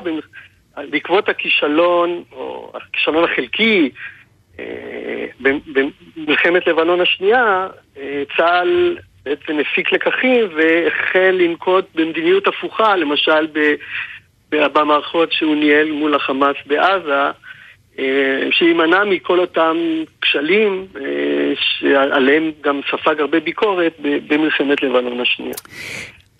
בעקבות 0.89 1.29
הכישלון, 1.29 2.23
או 2.31 2.71
הכישלון 2.75 3.23
החלקי, 3.23 3.89
במלחמת 5.39 6.67
לבנון 6.67 7.01
השנייה, 7.01 7.67
צה"ל 8.37 8.97
בעצם 9.25 9.59
הפיק 9.59 9.91
לקחים 9.91 10.45
והחל 10.55 11.37
לנקוט 11.39 11.85
במדיניות 11.95 12.47
הפוכה, 12.47 12.95
למשל 12.95 13.47
במערכות 14.49 15.31
שהוא 15.31 15.55
ניהל 15.55 15.91
מול 15.91 16.15
החמאס 16.15 16.55
בעזה, 16.65 17.31
אה, 17.99 18.05
שימנע 18.51 19.03
מכל 19.03 19.39
אותם 19.39 19.77
כשלים 20.21 20.85
אה, 20.95 21.01
שעליהם 21.55 22.51
גם 22.63 22.81
ספג 22.91 23.19
הרבה 23.19 23.39
ביקורת 23.39 23.93
במלחמת 23.99 24.83
לבנון 24.83 25.19
השנייה. 25.19 25.53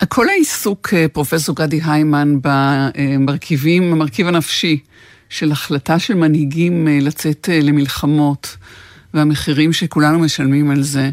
כל 0.08 0.28
העיסוק, 0.28 0.88
אה, 0.94 1.06
פרופסור 1.12 1.56
גדי 1.56 1.80
היימן, 1.86 2.34
במרכיבים, 2.42 3.92
המרכיב 3.92 4.26
הנפשי 4.26 4.78
של 5.28 5.52
החלטה 5.52 5.98
של 5.98 6.14
מנהיגים 6.14 6.88
לצאת 7.00 7.48
למלחמות, 7.62 8.56
והמחירים 9.14 9.72
שכולנו 9.72 10.18
משלמים 10.18 10.70
על 10.70 10.82
זה, 10.82 11.10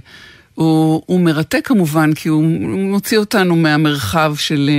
הוא, 0.59 1.01
הוא 1.05 1.19
מרתק 1.19 1.67
כמובן, 1.67 2.13
כי 2.13 2.29
הוא 2.29 2.43
מוציא 2.69 3.17
אותנו 3.17 3.55
מהמרחב 3.55 4.35
של 4.37 4.69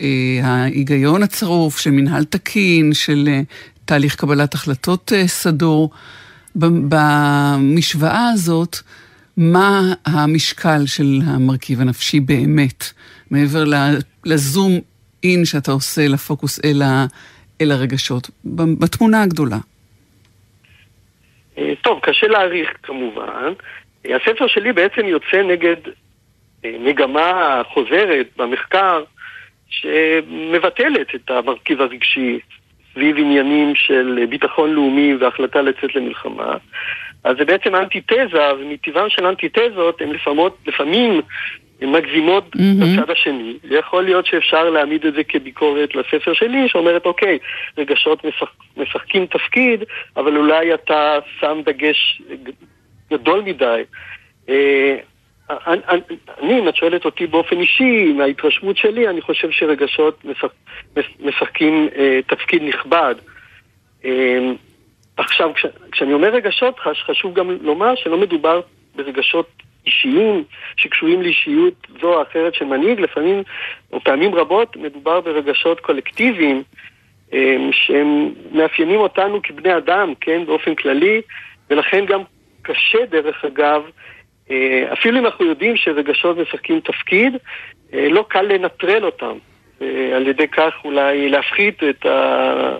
אה, 0.00 0.06
ההיגיון 0.42 1.22
הצרוף, 1.22 1.78
של 1.78 1.90
מנהל 1.90 2.24
תקין, 2.24 2.94
של 2.94 3.28
תהליך 3.92 4.14
קבלת 4.14 4.54
החלטות 4.54 5.12
אה, 5.12 5.26
סדור. 5.26 5.90
במשוואה 6.54 8.28
הזאת, 8.32 8.76
מה 9.36 9.80
המשקל 10.06 10.86
של 10.86 11.18
המרכיב 11.26 11.80
הנפשי 11.80 12.20
באמת, 12.20 12.84
מעבר 13.30 13.64
לזום 14.24 14.72
אין 15.24 15.44
שאתה 15.44 15.72
עושה 15.72 16.08
לפוקוס 16.08 16.64
אל, 16.64 16.82
ה, 16.82 17.06
אל 17.60 17.70
הרגשות, 17.70 18.30
בתמונה 18.80 19.22
הגדולה? 19.22 19.58
אה, 21.58 21.72
טוב, 21.82 22.00
קשה 22.02 22.26
להעריך 22.26 22.70
כמובן. 22.82 23.52
הספר 24.04 24.46
שלי 24.46 24.72
בעצם 24.72 25.06
יוצא 25.06 25.42
נגד 25.42 25.76
אה, 26.64 26.76
מגמה 26.80 27.62
חוזרת 27.74 28.26
במחקר 28.36 29.04
שמבטלת 29.68 31.14
את 31.14 31.30
המרכיב 31.30 31.80
הרגשי 31.80 32.38
סביב 32.94 33.16
עניינים 33.18 33.74
של 33.74 34.24
ביטחון 34.28 34.70
לאומי 34.72 35.14
והחלטה 35.14 35.62
לצאת 35.62 35.94
למלחמה. 35.94 36.54
אז 37.24 37.36
זה 37.38 37.44
בעצם 37.44 37.74
אנטיתזה, 37.74 38.54
ומטבעם 38.58 39.08
של 39.08 39.26
אנטיתזות 39.26 40.00
הן 40.00 40.10
לפעמות, 40.10 40.56
לפעמים 40.66 41.20
מגזימות 41.82 42.56
mm-hmm. 42.56 42.58
בצד 42.80 43.10
השני. 43.10 43.56
ויכול 43.68 44.04
להיות 44.04 44.26
שאפשר 44.26 44.70
להעמיד 44.70 45.06
את 45.06 45.14
זה 45.14 45.24
כביקורת 45.24 45.94
לספר 45.94 46.32
שלי, 46.32 46.68
שאומרת, 46.68 47.06
אוקיי, 47.06 47.38
רגשות 47.78 48.24
משחק, 48.24 48.48
משחקים 48.76 49.26
תפקיד, 49.26 49.84
אבל 50.16 50.36
אולי 50.36 50.74
אתה 50.74 51.18
שם 51.40 51.60
דגש 51.64 52.22
גדול 53.10 53.42
מדי. 53.42 53.82
אני, 55.50 56.60
אם 56.60 56.68
את 56.68 56.76
שואלת 56.76 57.04
אותי 57.04 57.26
באופן 57.26 57.60
אישי, 57.60 58.12
מההתרשמות 58.12 58.76
שלי, 58.76 59.08
אני 59.08 59.20
חושב 59.20 59.50
שרגשות 59.50 60.24
משחקים 61.20 61.88
אה, 61.96 62.20
תפקיד 62.26 62.62
נכבד. 62.62 63.14
אה, 64.04 64.38
עכשיו, 65.16 65.54
כש, 65.54 65.66
כשאני 65.92 66.12
אומר 66.12 66.28
רגשות, 66.28 66.78
חשוב 66.78 67.34
גם 67.34 67.50
לומר 67.50 67.94
שלא 67.94 68.18
מדובר 68.18 68.60
ברגשות 68.96 69.48
אישיים 69.86 70.44
שקשורים 70.76 71.22
לאישיות 71.22 71.74
זו 72.00 72.14
או 72.14 72.22
אחרת 72.22 72.54
של 72.54 72.64
מנהיג, 72.64 73.00
לפעמים, 73.00 73.42
או 73.92 74.00
פעמים 74.00 74.34
רבות, 74.34 74.76
מדובר 74.76 75.20
ברגשות 75.20 75.80
קולקטיביים 75.80 76.62
אה, 77.32 77.56
שהם 77.72 78.34
מאפיינים 78.52 79.00
אותנו 79.00 79.42
כבני 79.42 79.76
אדם, 79.76 80.12
כן, 80.20 80.46
באופן 80.46 80.74
כללי, 80.74 81.20
ולכן 81.70 82.06
גם 82.06 82.20
קשה, 82.62 83.06
דרך 83.10 83.44
אגב, 83.44 83.82
אפילו 84.92 85.18
אם 85.18 85.26
אנחנו 85.26 85.44
יודעים 85.44 85.76
שרגשות 85.76 86.36
משחקים 86.38 86.80
תפקיד, 86.80 87.32
אה, 87.94 88.08
לא 88.08 88.24
קל 88.28 88.42
לנטרל 88.42 89.04
אותם. 89.04 89.36
אה, 89.82 90.16
על 90.16 90.28
ידי 90.28 90.48
כך 90.48 90.72
אולי 90.84 91.28
להפחית 91.28 91.82
את 91.90 92.06
ה... 92.06 92.76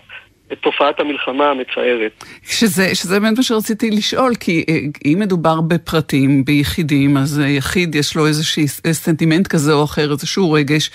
את 0.52 0.58
תופעת 0.58 1.00
המלחמה 1.00 1.50
המצערת. 1.50 2.24
שזה, 2.42 2.94
שזה 2.94 3.20
באמת 3.20 3.36
מה 3.36 3.42
שרציתי 3.42 3.90
לשאול, 3.90 4.32
כי 4.40 4.64
אם 5.04 5.18
מדובר 5.20 5.60
בפרטים, 5.60 6.44
ביחידים, 6.44 7.16
אז 7.16 7.42
יחיד 7.46 7.94
יש 7.94 8.16
לו 8.16 8.26
איזשהו 8.26 8.62
סנטימנט 8.92 9.46
כזה 9.46 9.72
או 9.72 9.84
אחר, 9.84 10.12
איזשהו 10.12 10.52
רגש, 10.52 10.90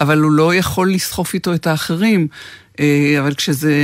אבל 0.00 0.18
הוא 0.18 0.32
לא 0.32 0.54
יכול 0.54 0.90
לסחוף 0.90 1.34
איתו 1.34 1.54
את 1.54 1.66
האחרים. 1.66 2.28
אבל 3.18 3.34
כשזה, 3.36 3.74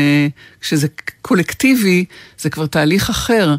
כשזה 0.60 0.86
קולקטיבי, 1.22 2.04
זה 2.36 2.50
כבר 2.50 2.66
תהליך 2.66 3.10
אחר. 3.10 3.54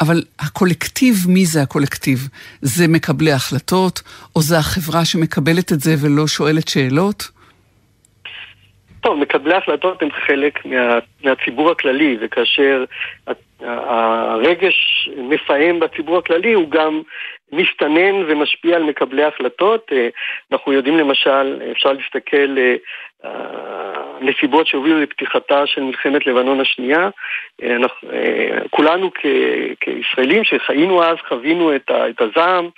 אבל 0.00 0.22
הקולקטיב, 0.38 1.14
מי 1.28 1.44
זה 1.44 1.62
הקולקטיב? 1.62 2.18
זה 2.60 2.84
מקבלי 2.88 3.32
החלטות, 3.32 4.02
או 4.36 4.40
זה 4.40 4.58
החברה 4.58 5.04
שמקבלת 5.04 5.72
את 5.72 5.80
זה 5.80 5.90
ולא 6.02 6.26
שואלת 6.26 6.68
שאלות? 6.68 7.28
טוב, 9.00 9.18
מקבלי 9.18 9.54
ההחלטות 9.54 10.02
הם 10.02 10.08
חלק 10.26 10.66
מה, 10.66 10.98
מהציבור 11.24 11.70
הכללי, 11.70 12.16
וכאשר 12.20 12.84
הרגש 13.60 15.08
מפעם 15.16 15.80
בציבור 15.80 16.18
הכללי 16.18 16.52
הוא 16.52 16.70
גם 16.70 17.02
מסתנן 17.52 18.14
ומשפיע 18.28 18.76
על 18.76 18.82
מקבלי 18.82 19.24
ההחלטות. 19.24 19.86
אה, 19.92 20.08
אנחנו 20.52 20.72
יודעים 20.72 20.98
למשל, 20.98 21.62
אפשר 21.72 21.92
להסתכל 21.92 22.58
אה, 22.58 22.74
הנסיבות 23.24 24.66
שהובילו 24.66 25.00
לפתיחתה 25.00 25.66
של 25.66 25.82
מלחמת 25.82 26.26
לבנון 26.26 26.60
השנייה. 26.60 27.10
אה, 27.62 27.76
אנחנו, 27.76 28.08
כולנו 28.70 29.10
כישראלים 29.80 30.44
שחיינו 30.44 31.04
אז 31.04 31.16
חווינו 31.28 31.76
את, 31.76 31.90
הזעם 32.20 32.68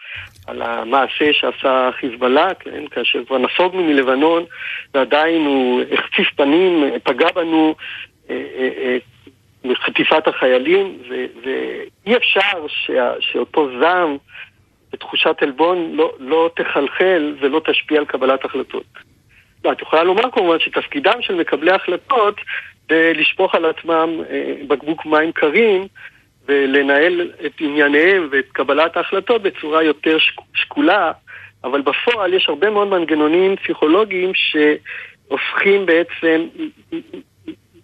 על 0.47 0.63
המעשה 0.63 1.33
שעשה 1.33 1.91
חיזבאללה, 2.01 2.55
כן, 2.55 2.87
כאשר 2.91 3.25
כבר 3.25 3.39
נסוגנו 3.39 3.85
מלבנון 3.85 4.45
ועדיין 4.95 5.47
הוא 5.47 5.83
החציף 5.93 6.31
פנים, 6.37 6.85
פגע 7.03 7.29
בנו 7.35 7.75
מחטיפת 9.65 10.29
החיילים, 10.29 10.99
ואי 11.45 12.17
אפשר 12.17 12.67
שאותו 13.21 13.69
זעם 13.81 14.17
ותחושת 14.93 15.37
עלבון 15.41 15.93
לא, 15.93 16.13
לא 16.19 16.51
תחלחל 16.57 17.35
ולא 17.41 17.61
תשפיע 17.65 17.99
על 17.99 18.05
קבלת 18.05 18.45
החלטות. 18.45 19.10
לא, 19.65 19.73
את 19.73 19.83
יכולה 19.83 20.03
לומר 20.03 20.31
כמובן 20.33 20.59
שתפקידם 20.59 21.17
של 21.21 21.35
מקבלי 21.35 21.71
החלטות 21.71 22.37
זה 22.89 23.13
לשפוך 23.15 23.55
על 23.55 23.65
עצמם 23.65 24.09
אה, 24.31 24.55
בקבוק 24.69 25.07
מים 25.07 25.33
קרים 25.33 25.87
ולנהל 26.49 27.31
את 27.47 27.53
ענייניהם 27.61 28.29
ואת 28.33 28.45
קבלת 28.53 28.97
ההחלטות 28.97 29.43
בצורה 29.43 29.83
יותר 29.83 30.17
שקולה, 30.55 31.13
אבל 31.65 31.81
בפועל 31.81 32.35
יש 32.35 32.47
הרבה 32.49 32.71
מאוד 32.71 32.89
מנגנונים 32.89 33.57
פסיכולוגיים 33.57 34.33
שהופכים 34.35 35.87
בעצם 35.87 36.47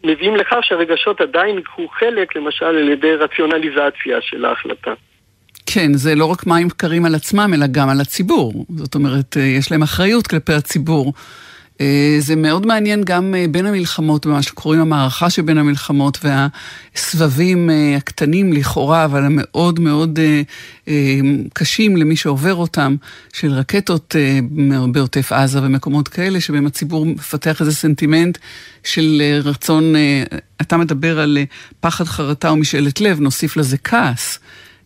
מביאים 0.04 0.36
לכך 0.36 0.58
שהרגשות 0.62 1.20
עדיין 1.20 1.56
ייקחו 1.56 1.88
חלק, 1.88 2.36
למשל 2.36 2.64
על 2.64 2.88
ידי 2.88 3.14
רציונליזציה 3.14 4.20
של 4.20 4.44
ההחלטה. 4.44 4.92
כן, 5.66 5.94
זה 5.94 6.14
לא 6.14 6.24
רק 6.24 6.46
מים 6.46 6.70
קרים 6.70 7.04
על 7.04 7.14
עצמם, 7.14 7.50
אלא 7.54 7.66
גם 7.70 7.88
על 7.88 8.00
הציבור. 8.00 8.66
זאת 8.76 8.94
אומרת, 8.94 9.36
אה, 9.36 9.42
יש 9.42 9.72
להם 9.72 9.82
אחריות 9.82 10.26
כלפי 10.26 10.52
הציבור. 10.52 11.12
אה, 11.80 12.16
זה 12.18 12.36
מאוד 12.36 12.66
מעניין 12.66 13.04
גם 13.04 13.34
אה, 13.34 13.44
בין 13.50 13.66
המלחמות, 13.66 14.26
במה 14.26 14.42
שקוראים 14.42 14.80
המערכה 14.80 15.30
שבין 15.30 15.58
המלחמות 15.58 16.18
והסבבים 16.24 17.70
הקטנים 17.96 18.52
לכאורה, 18.52 19.04
אבל 19.04 19.24
המאוד 19.24 19.80
מאוד 19.80 20.18
קשים 21.52 21.96
למי 21.96 22.16
שעובר 22.16 22.54
אותם, 22.54 22.96
של 23.32 23.52
רקטות 23.52 24.14
בעוטף 24.92 25.32
עזה 25.32 25.62
ומקומות 25.62 26.08
כאלה, 26.08 26.40
שבהם 26.40 26.66
הציבור 26.66 27.06
מפתח 27.06 27.60
איזה 27.60 27.74
סנטימנט 27.74 28.38
של 28.84 29.22
רצון, 29.44 29.94
אתה 30.60 30.76
מדבר 30.76 31.20
על 31.20 31.38
פחד, 31.80 32.04
חרטה 32.04 32.52
ומשאלת 32.52 33.00
לב, 33.00 33.20
נוסיף 33.20 33.56
לזה 33.56 33.76
כעס. 33.78 34.38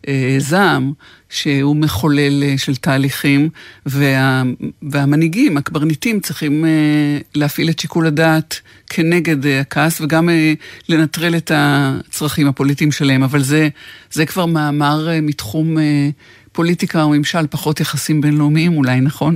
אה, 0.07 0.35
זעם 0.37 0.93
שהוא 1.31 1.75
מחולל 1.75 2.43
אה, 2.43 2.57
של 2.57 2.75
תהליכים, 2.75 3.49
וה, 3.85 4.43
והמנהיגים, 4.81 5.57
הקברניטים, 5.57 6.19
צריכים 6.19 6.65
אה, 6.65 7.17
להפעיל 7.35 7.69
את 7.69 7.79
שיקול 7.79 8.07
הדעת 8.07 8.61
כנגד 8.89 9.47
הכעס, 9.47 10.01
וגם 10.01 10.29
לנטרל 10.89 11.35
את 11.35 11.51
הצרכים 11.55 12.47
הפוליטיים 12.47 12.91
שלהם. 12.91 13.23
אבל 13.23 13.39
זה, 13.39 13.69
זה 14.11 14.25
כבר 14.25 14.45
מאמר 14.45 15.07
מתחום 15.21 15.77
פוליטיקה 16.51 17.03
או 17.03 17.09
ממשל, 17.09 17.47
פחות 17.47 17.79
יחסים 17.79 18.21
בינלאומיים 18.21 18.77
אולי, 18.77 19.01
נכון? 19.01 19.35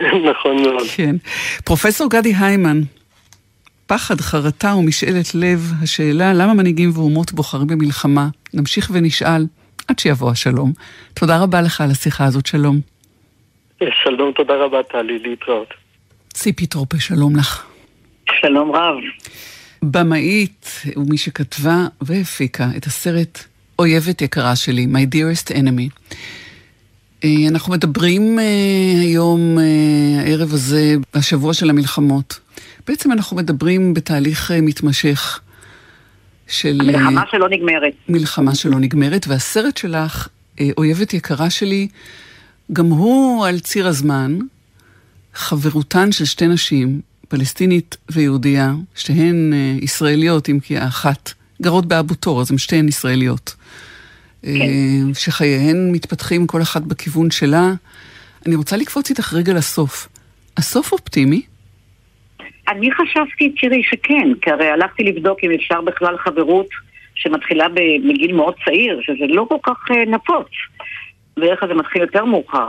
נכון 0.30 0.62
מאוד. 0.62 0.86
כן. 0.94 1.16
פרופסור 1.64 2.10
גדי 2.10 2.34
היימן, 2.38 2.80
פחד, 3.86 4.20
חרטה 4.20 4.74
ומשאלת 4.74 5.34
לב, 5.34 5.72
השאלה 5.82 6.34
למה 6.34 6.54
מנהיגים 6.54 6.90
ואומות 6.94 7.32
בוחרים 7.32 7.66
במלחמה. 7.66 8.28
נמשיך 8.54 8.90
ונשאל 8.92 9.46
עד 9.88 9.98
שיבוא 9.98 10.30
השלום. 10.30 10.72
תודה 11.14 11.38
רבה 11.38 11.62
לך 11.62 11.80
על 11.80 11.90
השיחה 11.90 12.24
הזאת, 12.24 12.46
שלום. 12.46 12.80
שלום, 14.04 14.32
תודה 14.32 14.54
רבה, 14.54 14.82
טלי, 14.82 15.18
להתראות. 15.18 15.68
ציפי 16.32 16.66
טרופה, 16.66 16.98
שלום 16.98 17.36
לך. 17.36 17.66
שלום 18.40 18.72
רב. 18.72 18.94
במאית 19.82 20.82
ומי 20.96 21.18
שכתבה 21.18 21.86
והפיקה 22.00 22.68
את 22.76 22.84
הסרט 22.84 23.44
אויבת 23.78 24.22
יקרה 24.22 24.56
שלי, 24.56 24.86
My 24.92 25.14
Dearest 25.14 25.52
Enemy. 25.52 26.14
אה, 27.24 27.30
אנחנו 27.50 27.72
מדברים 27.72 28.38
אה, 28.38 28.44
היום, 29.00 29.58
אה, 29.58 30.22
הערב 30.22 30.52
הזה, 30.52 30.94
בשבוע 31.16 31.54
של 31.54 31.70
המלחמות. 31.70 32.40
בעצם 32.86 33.12
אנחנו 33.12 33.36
מדברים 33.36 33.94
בתהליך 33.94 34.50
אה, 34.50 34.60
מתמשך 34.60 35.40
של... 36.48 36.80
מלחמה 36.84 37.20
אה, 37.20 37.26
שלא 37.30 37.48
נגמרת. 37.48 37.92
מלחמה 38.08 38.54
שלא 38.54 38.78
נגמרת, 38.78 39.26
והסרט 39.28 39.76
שלך, 39.76 40.28
אה, 40.60 40.68
אויבת 40.76 41.14
יקרה 41.14 41.50
שלי, 41.50 41.88
גם 42.72 42.86
הוא 42.86 43.46
על 43.46 43.60
ציר 43.60 43.86
הזמן, 43.86 44.38
חברותן 45.34 46.12
של 46.12 46.24
שתי 46.24 46.46
נשים, 46.46 47.00
פלסטינית 47.28 47.96
ויהודייה, 48.10 48.74
שתיהן 48.94 49.52
ישראליות, 49.80 50.48
אם 50.48 50.60
כי 50.60 50.78
האחת 50.78 51.32
גרות 51.62 51.86
באבו 51.86 52.14
תור, 52.14 52.40
אז 52.40 52.50
הן 52.50 52.58
שתיהן 52.58 52.88
ישראליות. 52.88 53.54
כן. 54.42 55.14
שחייהן 55.14 55.92
מתפתחים 55.92 56.46
כל 56.46 56.62
אחת 56.62 56.82
בכיוון 56.82 57.30
שלה. 57.30 57.72
אני 58.46 58.54
רוצה 58.54 58.76
לקפוץ 58.76 59.10
איתך 59.10 59.34
רגע 59.34 59.54
לסוף. 59.54 60.08
הסוף 60.56 60.92
אופטימי? 60.92 61.42
אני 62.68 62.90
חשבתי, 62.92 63.50
תראי, 63.60 63.82
שכן, 63.82 64.34
כי 64.42 64.50
הרי 64.50 64.68
הלכתי 64.68 65.04
לבדוק 65.04 65.38
אם 65.44 65.50
אפשר 65.50 65.80
בכלל 65.80 66.18
חברות 66.18 66.66
שמתחילה 67.14 67.66
מגיל 68.02 68.32
מאוד 68.32 68.54
צעיר, 68.64 69.00
שזה 69.02 69.26
לא 69.28 69.46
כל 69.48 69.56
כך 69.62 69.90
uh, 69.90 69.94
נפוץ. 70.06 70.48
ואיך 71.36 71.64
זה 71.68 71.74
מתחיל 71.74 72.02
יותר 72.02 72.24
מאוחר. 72.24 72.68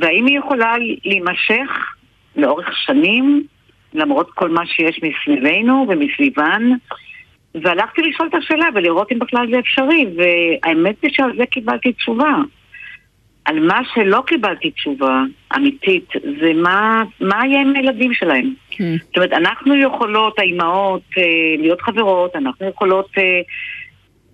והאם 0.00 0.26
היא 0.26 0.38
יכולה 0.38 0.74
להימשך 1.04 1.94
לאורך 2.36 2.76
שנים, 2.76 3.46
למרות 3.94 4.30
כל 4.30 4.50
מה 4.50 4.66
שיש 4.66 5.00
מסביבנו 5.02 5.86
ומסביבן? 5.88 6.62
והלכתי 7.54 8.02
לשאול 8.02 8.28
את 8.28 8.34
השאלה 8.34 8.66
ולראות 8.74 9.12
אם 9.12 9.18
בכלל 9.18 9.46
זה 9.50 9.58
אפשרי, 9.58 10.06
והאמת 10.16 10.96
היא 11.02 11.10
שעל 11.14 11.36
זה 11.36 11.46
קיבלתי 11.46 11.92
תשובה. 11.92 12.34
על 13.44 13.60
מה 13.60 13.80
שלא 13.94 14.22
קיבלתי 14.26 14.70
תשובה 14.70 15.22
אמיתית, 15.56 16.08
זה 16.40 16.52
מה, 16.54 17.02
מה 17.20 17.46
יהיה 17.46 17.60
עם 17.60 17.76
הילדים 17.76 18.14
שלהם. 18.14 18.54
Mm. 18.80 18.82
זאת 19.06 19.16
אומרת, 19.16 19.32
אנחנו 19.32 19.76
יכולות, 19.76 20.38
האימהות, 20.38 21.02
אה, 21.18 21.22
להיות 21.58 21.80
חברות, 21.80 22.36
אנחנו 22.36 22.68
יכולות 22.68 23.08
אה, 23.18 23.40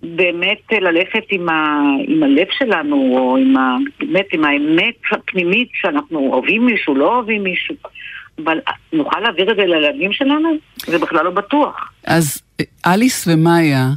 באמת 0.03 0.61
ללכת 0.81 1.23
עם, 1.29 1.49
ה, 1.49 1.79
עם 2.07 2.23
הלב 2.23 2.47
שלנו, 2.57 3.17
או 3.17 3.37
עם 3.37 3.57
ה, 3.57 3.77
באמת 3.99 4.25
עם 4.31 4.45
האמת 4.45 4.95
הפנימית 5.11 5.69
שאנחנו 5.73 6.19
אוהבים 6.19 6.65
מישהו, 6.65 6.95
לא 6.95 7.15
אוהבים 7.15 7.43
מישהו. 7.43 7.75
אבל 8.43 8.59
נוכל 8.93 9.19
להעביר 9.19 9.51
את 9.51 9.55
זה 9.55 9.65
לילדים 9.65 10.13
שלנו? 10.13 10.49
זה 10.85 10.99
בכלל 10.99 11.25
לא 11.25 11.31
בטוח. 11.31 11.91
אז 12.05 12.41
אליס 12.85 13.27
ומאיה, 13.27 13.89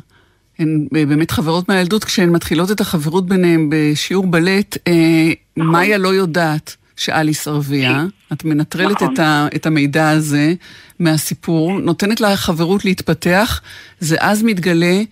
הן 0.59 0.87
אה, 0.97 1.07
באמת 1.07 1.31
חברות 1.31 1.69
מהילדות, 1.69 2.05
כשהן 2.05 2.31
מתחילות 2.31 2.71
את 2.71 2.81
החברות 2.81 3.27
ביניהן 3.27 3.71
בשיעור 3.71 4.27
בלט, 4.27 4.77
אה, 4.89 4.93
נכון. 5.57 5.73
מאיה 5.73 5.99
לא 5.99 6.09
יודעת 6.09 6.77
שאליס 6.99 7.49
ערבייה. 7.49 8.05
את 8.33 8.45
מנטרלת 8.45 8.97
נכון. 8.97 9.15
את, 9.15 9.19
ה, 9.19 9.49
את 9.57 9.67
המידע 9.67 10.11
הזה 10.11 10.55
מהסיפור, 10.99 11.81
נותנת 11.81 12.21
לה 12.21 12.37
חברות 12.37 12.85
להתפתח, 12.85 13.61
זה 14.01 14.17
אז 14.21 14.43
מתגלה, 14.43 15.03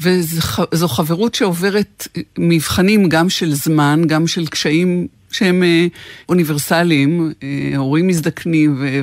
וזו 0.00 0.88
חברות 0.88 1.34
שעוברת 1.34 2.08
מבחנים 2.38 3.08
גם 3.08 3.30
של 3.30 3.54
זמן, 3.54 4.02
גם 4.06 4.26
של 4.26 4.46
קשיים 4.46 5.06
שהם 5.30 5.62
אה, 5.62 5.86
אוניברסליים, 6.28 7.32
אה, 7.42 7.76
הורים 7.76 8.06
מזדקנים 8.06 8.76
ו- 8.78 9.00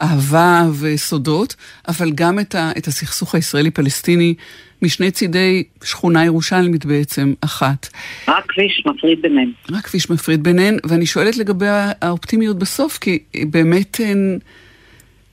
ואהבה 0.00 0.66
וסודות, 0.80 1.54
אבל 1.88 2.12
גם 2.12 2.38
את, 2.38 2.54
ה- 2.54 2.70
את 2.78 2.86
הסכסוך 2.86 3.34
הישראלי-פלסטיני 3.34 4.34
משני 4.82 5.10
צידי 5.10 5.64
שכונה 5.84 6.24
ירושלמית 6.24 6.84
בעצם, 6.84 7.34
אחת. 7.40 7.88
רק 8.28 8.44
כביש 8.48 8.82
מפריד 8.86 9.22
ביניהן. 9.22 9.50
רק 9.70 9.84
כביש 9.84 10.10
מפריד 10.10 10.42
ביניהן, 10.42 10.78
ואני 10.84 11.06
שואלת 11.06 11.36
לגבי 11.36 11.66
האופטימיות 12.00 12.58
בסוף, 12.58 12.98
כי 12.98 13.18
באמת 13.50 14.00
הן, 14.04 14.38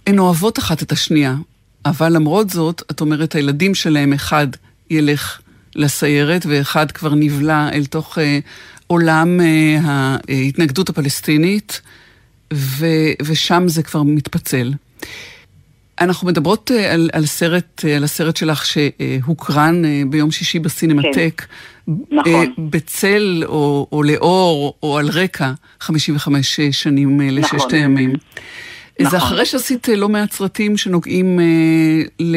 הן 0.07 0.19
אוהבות 0.19 0.59
אחת 0.59 0.83
את 0.83 0.91
השנייה. 0.91 1.35
אבל 1.85 2.13
למרות 2.15 2.49
זאת, 2.49 2.81
את 2.91 3.01
אומרת, 3.01 3.35
הילדים 3.35 3.75
שלהם, 3.75 4.13
אחד 4.13 4.47
ילך 4.89 5.41
לסיירת, 5.75 6.45
ואחד 6.45 6.91
כבר 6.91 7.15
נבלע 7.15 7.69
אל 7.73 7.85
תוך 7.85 8.17
uh, 8.17 8.21
עולם 8.87 9.39
uh, 9.39 9.87
ההתנגדות 10.29 10.89
הפלסטינית, 10.89 11.81
ו, 12.53 12.85
ושם 13.21 13.63
זה 13.67 13.83
כבר 13.83 14.03
מתפצל. 14.03 14.73
אנחנו 15.99 16.27
מדברות 16.27 16.71
אה, 16.71 16.93
על, 16.93 17.09
על, 17.13 17.25
סרט, 17.25 17.85
אה, 17.85 17.95
על 17.95 18.03
הסרט 18.03 18.37
שלך 18.37 18.65
שהוקרן 18.65 19.85
אה, 19.85 20.01
ביום 20.09 20.31
שישי 20.31 20.59
בסינמטק. 20.59 21.45
כן. 21.45 21.91
נכון. 22.11 22.53
בצל 22.57 23.43
או, 23.45 23.87
או 23.91 24.03
לאור 24.03 24.73
או 24.83 24.97
על 24.97 25.09
רקע 25.13 25.51
55 25.79 26.61
שנים 26.61 27.21
לששת 27.21 27.53
נכון. 27.53 27.73
הימים. 27.73 28.13
נכון. 28.99 29.11
זה 29.11 29.17
אחרי 29.17 29.45
שעשית 29.45 29.87
לא 29.87 30.09
מעט 30.09 30.31
סרטים 30.31 30.77
שנוגעים 30.77 31.39
ל... 32.19 32.35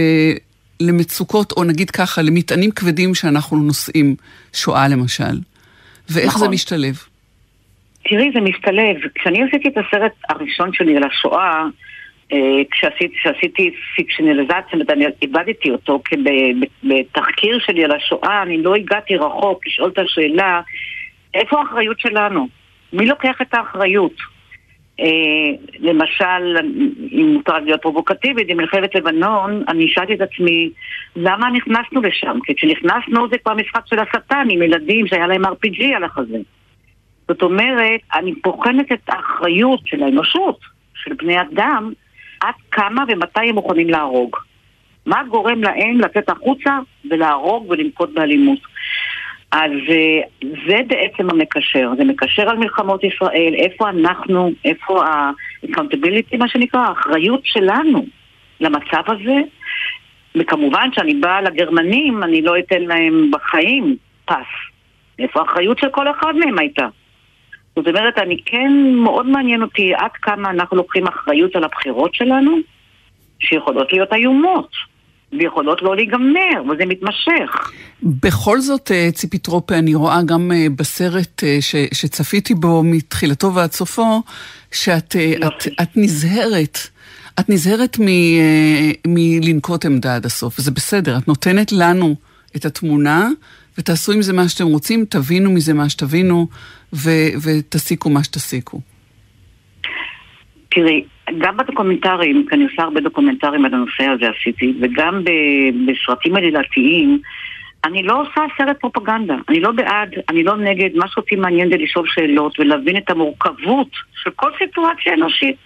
למצוקות, 0.81 1.53
או 1.53 1.65
נגיד 1.65 1.91
ככה, 1.91 2.23
למטענים 2.23 2.71
כבדים 2.71 3.15
שאנחנו 3.15 3.57
נושאים, 3.57 4.17
שואה 4.53 4.89
למשל. 4.89 5.39
ואיך 6.11 6.27
נכון. 6.27 6.41
זה 6.41 6.49
משתלב? 6.49 6.95
תראי, 8.05 8.31
זה 8.35 8.41
משתלב. 8.41 8.97
כשאני 9.15 9.43
עשיתי 9.43 9.69
את 9.69 9.75
הסרט 9.77 10.13
הראשון 10.29 10.71
שלי 10.73 10.97
על 10.97 11.03
השואה, 11.05 11.39
אה, 11.39 11.67
כשעשיתי, 12.71 13.15
כשעשיתי 13.17 13.71
פיקשנליזציה, 13.97 14.79
אני 14.89 15.07
איבדתי 15.23 15.71
אותו, 15.71 16.03
כי 16.05 16.17
בתחקיר 16.85 17.59
שלי 17.59 17.85
על 17.85 17.93
השואה 17.93 18.43
אני 18.43 18.63
לא 18.63 18.75
הגעתי 18.75 19.17
רחוק 19.17 19.67
לשאול 19.67 19.91
את 19.91 19.99
השאלה, 19.99 20.61
איפה 21.35 21.61
האחריות 21.61 22.01
שלנו? 22.01 22.49
מי 22.93 23.07
לוקח 23.07 23.43
את 23.43 23.55
האחריות? 23.55 24.15
אה, 25.01 25.07
למשל, 25.79 26.57
אם 27.13 27.33
מותר 27.33 27.59
להיות 27.59 27.83
פרובוקטיבית, 27.83 28.49
עם 28.49 28.57
מלחמת 28.57 28.95
לבנון, 28.95 29.65
אני 29.69 29.89
שאלתי 29.89 30.15
את 30.15 30.21
עצמי, 30.21 30.71
למה 31.17 31.51
נכנסנו 31.51 32.01
לשם? 32.01 32.39
כי 32.45 32.55
כשנכנסנו 32.55 33.29
זה 33.29 33.39
כבר 33.39 33.55
משחק 33.55 33.87
של 33.87 33.99
השטן 33.99 34.47
עם 34.51 34.63
ילדים 34.63 35.07
שהיה 35.07 35.27
להם 35.27 35.45
RPG 35.45 35.85
על 35.97 36.05
החזה. 36.05 36.39
זאת 37.29 37.43
אומרת, 37.43 38.01
אני 38.15 38.33
בוחנת 38.45 38.93
את 38.93 39.09
האחריות 39.09 39.81
של 39.85 40.03
האנושות, 40.03 40.59
של 40.95 41.15
בני 41.15 41.41
אדם, 41.41 41.93
עד 42.43 42.55
כמה 42.71 43.05
ומתי 43.09 43.49
הם 43.49 43.55
מוכנים 43.55 43.91
להרוג. 43.91 44.37
מה 45.07 45.23
גורם 45.29 45.63
להם 45.63 46.01
לצאת 46.01 46.29
החוצה 46.29 46.79
ולהרוג 47.11 47.67
ולנקוט 47.71 48.11
באלימות. 48.15 48.59
אז 49.53 49.71
אה, 49.89 50.49
זה 50.67 50.79
בעצם 50.87 51.31
המקשר, 51.31 51.91
זה 51.97 52.05
מקשר 52.05 52.51
על 52.51 52.57
מלחמות 52.57 53.05
ישראל, 53.05 53.55
איפה 53.55 53.89
אנחנו, 53.89 54.51
איפה 54.65 55.05
ה-accountability, 55.05 56.37
מה 56.39 56.49
שנקרא, 56.49 56.81
האחריות 56.81 57.41
שלנו 57.45 58.07
למצב 58.61 59.03
הזה. 59.07 59.41
וכמובן 60.35 60.89
שאני 60.93 61.15
באה 61.15 61.41
לגרמנים, 61.41 62.23
אני 62.23 62.43
לא 62.43 62.59
אתן 62.59 62.83
להם 62.83 63.31
בחיים 63.31 63.97
פס. 64.25 64.35
איפה 65.19 65.41
האחריות 65.41 65.79
של 65.79 65.89
כל 65.89 66.11
אחד 66.11 66.35
מהם 66.37 66.59
הייתה? 66.59 66.87
זאת 67.77 67.87
אומרת, 67.87 68.19
אני 68.19 68.37
כן, 68.47 68.73
מאוד 68.95 69.27
מעניין 69.27 69.63
אותי 69.63 69.95
עד 69.95 70.11
כמה 70.23 70.51
אנחנו 70.51 70.77
לוקחים 70.77 71.07
אחריות 71.07 71.57
על 71.57 71.65
הבחירות 71.65 72.15
שלנו, 72.15 72.57
שיכולות 73.39 73.93
להיות 73.93 74.13
איומות. 74.13 74.93
ויכולות 75.39 75.83
לא 75.83 75.97
להיגמר, 75.97 76.63
וזה 76.73 76.87
מתמשך. 76.87 77.71
בכל 78.03 78.61
זאת, 78.61 78.91
אה, 78.91 79.09
ציפי 79.13 79.39
טרופה, 79.39 79.75
אני 79.79 79.95
רואה 79.95 80.23
גם 80.27 80.53
אה, 80.53 80.67
בסרט 80.77 81.45
אה, 81.45 81.57
ש, 81.61 81.75
שצפיתי 81.93 82.55
בו 82.55 82.83
מתחילתו 82.85 83.55
ועד 83.55 83.73
סופו, 83.73 84.23
שאת 84.73 85.17
את, 85.47 85.67
את 85.83 85.89
נזהרת. 85.97 86.79
את 87.41 87.49
נזהרת 87.49 87.99
מ, 88.01 88.07
מלנקוט 89.07 89.85
עמדה 89.85 90.17
עד 90.17 90.27
הסוף, 90.27 90.59
וזה 90.59 90.71
בסדר, 90.71 91.19
את 91.19 91.29
נותנת 91.29 91.73
לנו 91.73 92.15
את 92.57 92.65
התמונה, 92.65 93.29
ותעשו 93.79 94.13
עם 94.13 94.23
זה 94.23 94.33
מה 94.33 94.49
שאתם 94.49 94.67
רוצים, 94.67 95.05
תבינו 95.09 95.51
מזה 95.51 95.75
מה 95.75 95.89
שתבינו, 95.89 96.47
ו, 96.95 97.11
ותסיקו 97.43 98.11
מה 98.11 98.25
שתסיקו. 98.25 98.81
תראי, 100.69 101.05
גם 101.39 101.57
בדוקומנטרים, 101.57 102.47
כי 102.49 102.55
אני 102.55 102.65
עושה 102.65 102.83
הרבה 102.83 103.01
דוקומנטרים 103.01 103.65
על 103.65 103.75
הנושא 103.75 104.05
הזה 104.05 104.25
עשיתי, 104.39 104.75
וגם 104.81 105.25
בסרטים 105.87 106.37
עלילתיים, 106.37 107.21
אני 107.85 108.03
לא 108.03 108.23
עושה 108.23 108.41
סרט 108.59 108.81
פרופגנדה. 108.81 109.35
אני 109.49 109.61
לא 109.61 109.73
בעד, 109.73 110.15
אני 110.29 110.45
לא 110.45 110.57
נגד, 110.57 110.97
מה 110.97 111.09
שאותי 111.09 111.37
מעניין 111.37 111.69
זה 111.71 111.77
לשאול 111.77 112.07
שאלות 112.09 112.61
ולהבין 112.61 112.97
את 112.97 113.11
המורכבות 113.11 113.89
של 114.23 114.31
כל 114.31 114.51
סיטואציה 114.59 115.15
אנושית. 115.15 115.57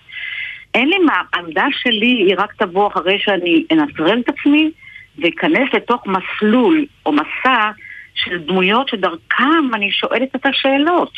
אין 0.74 0.89
לי 0.89 0.99
מה, 0.99 1.22
העמדה 1.33 1.66
שלי 1.70 2.24
היא 2.27 2.35
רק 2.39 2.53
תבוא 2.59 2.89
אחרי 2.89 3.18
שאני 3.18 3.64
אנטרל 3.72 4.20
את 4.20 4.29
עצמי 4.29 4.70
ואכנס 5.18 5.74
לתוך 5.74 6.07
מסלול 6.07 6.87
או 7.07 7.12
מסע 7.12 7.70
של 8.17 8.39
דמויות 8.39 8.89
שדרכם 8.89 9.75
אני 9.75 9.91
שואלת 9.91 10.37
את 10.37 10.47
השאלות. 10.47 11.12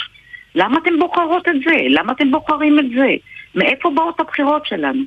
למה 0.54 0.78
אתם 0.82 0.98
בוחרות 0.98 1.48
את 1.48 1.54
זה? 1.64 1.76
למה 1.88 2.12
אתם 2.12 2.30
בוחרים 2.30 2.78
את 2.78 2.90
זה? 2.96 3.14
מאיפה 3.54 3.90
באות 3.90 4.20
הבחירות 4.20 4.66
שלנו? 4.66 5.02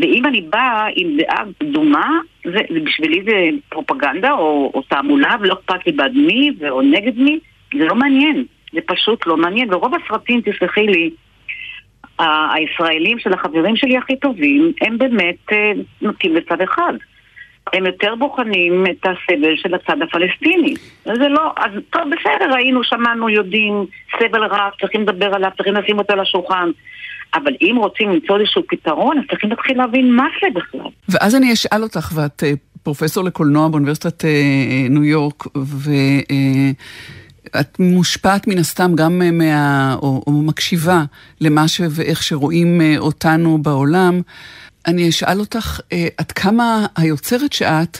ואם 0.00 0.26
אני 0.26 0.40
באה 0.40 0.86
עם 0.96 1.16
דעה 1.16 1.44
קדומה, 1.58 2.10
זה 2.44 2.80
בשבילי 2.84 3.22
זה 3.24 3.48
פרופגנדה 3.68 4.32
או, 4.32 4.70
או 4.74 4.82
תעמולה, 4.82 5.36
ולא 5.40 5.54
אכפת 5.54 5.86
לי 5.86 5.92
בעד 5.92 6.12
מי 6.14 6.50
או 6.70 6.82
נגד 6.82 7.18
מי, 7.18 7.38
זה 7.78 7.84
לא 7.84 7.94
מעניין. 7.94 8.44
זה 8.72 8.80
פשוט 8.86 9.26
לא 9.26 9.36
מעניין. 9.36 9.74
ורוב 9.74 9.92
הסרטים, 9.94 10.40
תסלחי 10.40 10.86
לי, 10.86 11.10
הישראלים 12.54 13.18
של 13.18 13.32
החברים 13.32 13.76
שלי 13.76 13.96
הכי 13.96 14.16
טובים, 14.16 14.72
הם 14.80 14.98
באמת 14.98 15.52
אה, 15.52 15.72
נוטים 16.02 16.34
לצד 16.34 16.60
אחד. 16.60 16.92
הם 17.72 17.86
יותר 17.86 18.14
בוחנים 18.14 18.86
את 18.90 19.06
הסבל 19.06 19.56
של 19.56 19.74
הצד 19.74 20.02
הפלסטיני. 20.02 20.74
זה 21.04 21.28
לא, 21.28 21.52
אז 21.56 21.70
טוב, 21.90 22.02
בסדר, 22.02 22.54
היינו, 22.54 22.84
שמענו, 22.84 23.28
יודעים, 23.28 23.86
סבל 24.18 24.44
רב, 24.44 24.70
צריכים 24.80 25.02
לדבר 25.02 25.34
עליו, 25.34 25.50
צריכים 25.56 25.74
לשים 25.74 25.98
אותו 25.98 26.12
על 26.12 26.20
השולחן. 26.20 26.70
אבל 27.34 27.52
אם 27.62 27.76
רוצים 27.78 28.10
למצוא 28.10 28.38
איזשהו 28.38 28.62
פתרון, 28.68 29.18
אז 29.18 29.24
צריכים 29.30 29.50
להתחיל 29.50 29.78
להבין 29.78 30.12
מה 30.12 30.26
זה 30.42 30.46
בכלל. 30.54 30.90
ואז 31.08 31.34
אני 31.34 31.52
אשאל 31.52 31.82
אותך, 31.82 32.12
ואת 32.14 32.44
אה, 32.44 32.52
פרופסור 32.82 33.24
לקולנוע 33.24 33.68
באוניברסיטת 33.68 34.24
אה, 34.24 34.30
ניו 34.90 35.04
יורק, 35.04 35.46
ו... 35.56 35.90
את 37.60 37.80
מושפעת 37.80 38.46
מן 38.46 38.58
הסתם 38.58 38.92
גם 38.94 39.22
מה... 39.38 39.94
או, 40.02 40.22
או 40.26 40.32
מקשיבה 40.32 41.04
למה 41.40 41.68
ש... 41.68 41.80
ואיך 41.90 42.22
שרואים 42.22 42.80
אותנו 42.98 43.58
בעולם. 43.58 44.20
אני 44.88 45.08
אשאל 45.08 45.40
אותך, 45.40 45.80
עד 46.18 46.32
כמה 46.32 46.86
היוצרת 46.96 47.52
שאת 47.52 47.98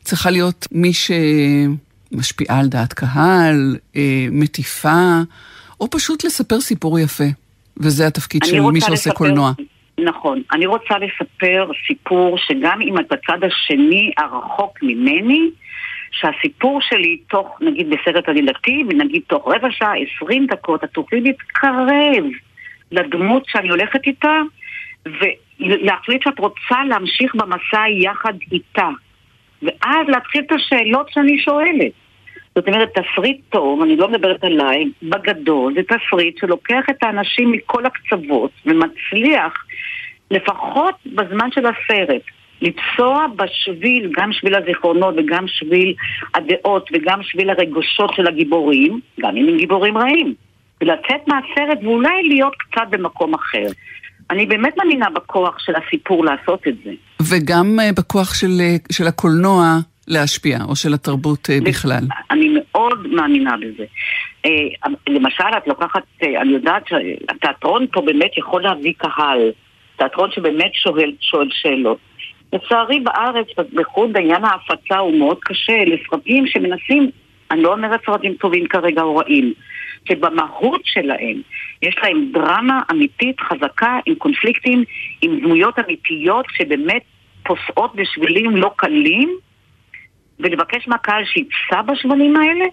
צריכה 0.00 0.30
להיות 0.30 0.66
מי 0.72 0.90
שמשפיעה 0.92 2.60
על 2.60 2.66
דעת 2.66 2.92
קהל, 2.92 3.76
מטיפה, 4.30 5.20
או 5.80 5.90
פשוט 5.90 6.24
לספר 6.24 6.60
סיפור 6.60 6.98
יפה? 6.98 7.24
וזה 7.76 8.06
התפקיד 8.06 8.44
של 8.44 8.60
מי 8.60 8.80
שעושה 8.80 8.92
לספר, 8.92 9.14
קולנוע. 9.14 9.52
נכון. 10.04 10.42
אני 10.52 10.66
רוצה 10.66 10.94
לספר 10.98 11.70
סיפור 11.86 12.38
שגם 12.38 12.80
אם 12.80 12.98
את 12.98 13.04
בצד 13.10 13.38
השני 13.44 14.12
הרחוק 14.18 14.78
ממני, 14.82 15.50
שהסיפור 16.10 16.80
שלי 16.82 17.16
תוך, 17.30 17.48
נגיד 17.60 17.86
בסרט 17.90 18.28
עלילתי, 18.28 18.84
ונגיד 18.88 19.22
תוך 19.26 19.48
רבע 19.48 19.68
שעה, 19.70 19.92
עשרים 19.96 20.46
דקות, 20.46 20.84
את 20.84 20.90
תוכלי 20.90 21.20
להתקרב 21.20 22.24
לדמות 22.92 23.42
שאני 23.46 23.68
הולכת 23.68 24.00
איתה, 24.06 24.38
ולהחליט 25.60 26.22
שאת 26.22 26.38
רוצה 26.38 26.84
להמשיך 26.88 27.34
במסע 27.34 27.88
יחד 27.88 28.32
איתה. 28.52 28.88
ואז 29.62 30.08
להתחיל 30.08 30.42
את 30.46 30.52
השאלות 30.52 31.10
שאני 31.10 31.38
שואלת. 31.38 31.92
זאת 32.54 32.68
אומרת, 32.68 32.88
תסריט 32.98 33.40
טוב, 33.48 33.82
אני 33.82 33.96
לא 33.96 34.08
מדברת 34.08 34.44
עליי, 34.44 34.84
בגדול, 35.02 35.74
זה 35.74 35.80
תסריט 35.82 36.38
שלוקח 36.38 36.84
את 36.90 37.02
האנשים 37.02 37.52
מכל 37.52 37.86
הקצוות 37.86 38.50
ומצליח, 38.66 39.64
לפחות 40.30 40.94
בזמן 41.06 41.48
של 41.50 41.66
הסרט, 41.66 42.22
לפסוע 42.62 43.26
בשביל, 43.36 44.10
גם 44.16 44.32
שביל 44.32 44.54
הזיכרונות 44.54 45.14
וגם 45.16 45.48
שביל 45.48 45.94
הדעות 46.34 46.90
וגם 46.92 47.22
שביל 47.22 47.50
הרגשות 47.50 48.14
של 48.14 48.26
הגיבורים, 48.26 49.00
גם 49.20 49.36
אם 49.36 49.48
הם 49.48 49.56
גיבורים 49.56 49.98
רעים, 49.98 50.34
ולצאת 50.80 51.28
מהסרט 51.28 51.78
ואולי 51.82 52.22
להיות 52.28 52.54
קצת 52.56 52.86
במקום 52.90 53.34
אחר. 53.34 53.66
אני 54.30 54.46
באמת 54.46 54.76
מאמינה 54.76 55.10
בכוח 55.10 55.58
של 55.58 55.72
הסיפור 55.76 56.24
לעשות 56.24 56.68
את 56.68 56.74
זה. 56.84 56.90
וגם 57.22 57.78
uh, 57.80 57.94
בכוח 57.96 58.34
של, 58.34 58.46
uh, 58.46 58.94
של 58.94 59.06
הקולנוע 59.06 59.64
להשפיע, 60.08 60.58
או 60.68 60.76
של 60.76 60.94
התרבות 60.94 61.48
uh, 61.50 61.64
בכלל. 61.64 62.04
אני 62.30 62.48
מאוד 62.54 63.06
מאמינה 63.06 63.56
בזה. 63.56 63.84
למשל, 65.08 65.44
את 65.58 65.66
לוקחת, 65.66 66.02
אני 66.22 66.52
יודעת 66.52 66.82
שהתיאטרון 66.88 67.86
פה 67.92 68.00
באמת 68.00 68.38
יכול 68.38 68.62
להביא 68.62 68.92
קהל. 68.96 69.50
תיאטרון 69.96 70.30
שבאמת 70.30 70.74
שואל, 70.74 71.12
שואל 71.20 71.48
שאלות. 71.50 71.98
לצערי 72.52 73.00
בארץ, 73.00 73.46
בייחוד 73.72 74.16
עניין 74.16 74.44
ההפצה 74.44 74.98
הוא 74.98 75.18
מאוד 75.18 75.38
קשה 75.40 75.84
לסרטים 75.86 76.46
שמנסים, 76.46 77.10
אני 77.50 77.62
לא 77.62 77.72
אומרת 77.72 78.00
סרטים 78.06 78.34
טובים 78.34 78.66
כרגע 78.66 79.02
או 79.02 79.16
רעים, 79.16 79.52
שבמהות 80.08 80.80
שלהם 80.84 81.40
יש 81.82 81.94
להם 82.02 82.30
דרמה 82.32 82.80
אמיתית 82.90 83.40
חזקה 83.40 83.98
עם 84.06 84.14
קונפליקטים, 84.14 84.84
עם 85.22 85.40
דמויות 85.40 85.78
אמיתיות 85.78 86.46
שבאמת 86.56 87.02
פוסעות 87.44 87.94
בשבילים 87.94 88.56
לא 88.56 88.70
קלים, 88.76 89.38
ולבקש 90.40 90.88
מהקהל 90.88 91.24
שיפסע 91.24 91.82
בשבלים 91.82 92.36
האלה, 92.36 92.64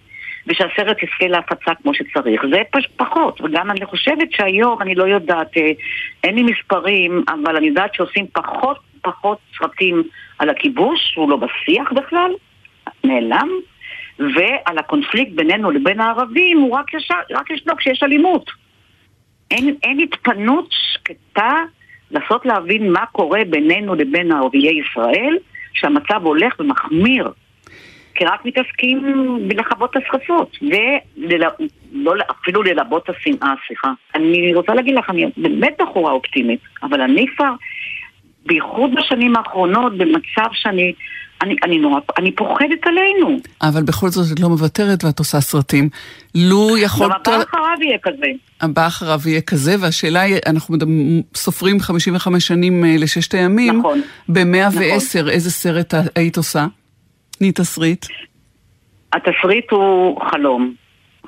ושהסרט 0.48 1.04
יזכה 1.04 1.28
להפצה 1.28 1.76
כמו 1.84 1.94
שצריך. 1.94 2.42
זה 2.52 2.62
פש, 2.72 2.88
פחות, 2.96 3.42
וגם 3.42 3.72
אני 3.72 3.86
חושבת 3.86 4.32
שהיום, 4.32 4.82
אני 4.82 4.96
לא 4.96 5.04
יודעת, 5.04 5.58
אה, 5.58 5.72
אין 6.24 6.36
לי 6.36 6.44
מספרים, 6.44 7.24
אבל 7.28 7.56
אני 7.56 7.68
יודעת 7.68 7.96
שעושים 7.96 8.28
פחות 8.34 8.78
פחות 9.02 9.38
סרטים 9.58 10.04
על 10.40 10.50
הכיבוש, 10.50 11.14
הוא 11.16 11.30
לא 11.30 11.38
בשיח 11.38 11.92
בכלל, 11.92 12.32
נעלם, 13.04 13.50
ועל 14.36 14.78
הקונפליקט 14.78 15.32
בינינו 15.32 15.72
לבין 15.72 16.00
הערבים 16.00 16.58
הוא 16.58 16.72
רק, 16.78 16.94
ישר, 16.94 17.16
רק 17.32 17.52
ישנו 17.52 17.76
כשיש 17.78 18.04
אלימות. 18.04 18.52
אין, 19.52 19.76
אין 19.84 20.00
התפנות 20.00 20.70
שקטה 20.72 21.54
לנסות 22.12 22.46
להבין 22.46 22.92
מה 22.92 23.06
קורה 23.06 23.40
בינינו 23.50 23.96
לבין 23.96 24.32
ערביי 24.32 24.80
ישראל, 24.80 25.38
שהמצב 25.74 26.22
הולך 26.24 26.60
ומחמיר. 26.60 27.32
כי 28.16 28.26
רק 28.26 28.46
מתעסקים 28.46 29.02
בלכבות 29.48 29.98
את 29.98 30.04
השרפות, 30.04 30.58
ואפילו 31.94 32.64
ללבות 32.64 33.04
את 33.04 33.10
השנאה, 33.10 33.54
סליחה. 33.68 33.92
אני 34.16 34.56
רוצה 34.56 34.74
להגיד 34.74 34.96
לך, 34.96 35.10
אני 35.10 35.26
באמת 35.38 35.74
בחורה 35.82 36.12
אופטימית, 36.12 36.60
אבל 36.84 37.02
אני 37.02 37.26
כבר, 37.36 37.52
בייחוד 38.46 38.96
בשנים 38.96 39.36
האחרונות, 39.36 39.98
במצב 39.98 40.50
שאני... 40.54 40.94
אני, 41.42 41.56
אני 41.64 41.78
נורא, 41.78 42.00
אני 42.18 42.32
פוחדת 42.32 42.88
עלינו. 42.88 43.38
אבל 43.62 43.84
בכל 43.84 44.10
זאת 44.10 44.34
את 44.34 44.40
לא 44.40 44.50
מוותרת 44.50 45.04
ואת 45.04 45.20
עושה 45.20 45.42
סרטים. 45.42 45.90
לו 46.36 46.78
יכולת... 46.78 47.28
גם 47.28 47.34
הבא 47.34 47.44
אחריו 47.44 47.78
יהיה 47.82 47.98
כזה. 48.04 48.28
הבא 48.62 48.88
אחריו 48.88 49.20
יהיה 49.26 49.42
כזה, 49.42 49.76
והשאלה 49.80 50.22
היא, 50.22 50.36
אנחנו 50.48 50.78
סופרים 51.36 51.80
55 51.80 52.48
שנים 52.48 52.86
אה, 52.86 52.96
לששת 53.00 53.34
הימים. 53.34 53.80
נכון. 53.80 54.02
ב-110, 54.30 54.68
נכון. 54.68 55.30
איזה 55.30 55.52
סרט 55.52 55.94
היית 56.16 56.38
עושה? 56.38 56.66
תני 57.38 57.52
תסריט. 57.52 58.06
התסריט 59.14 59.72
הוא 59.72 60.22
חלום. 60.32 60.74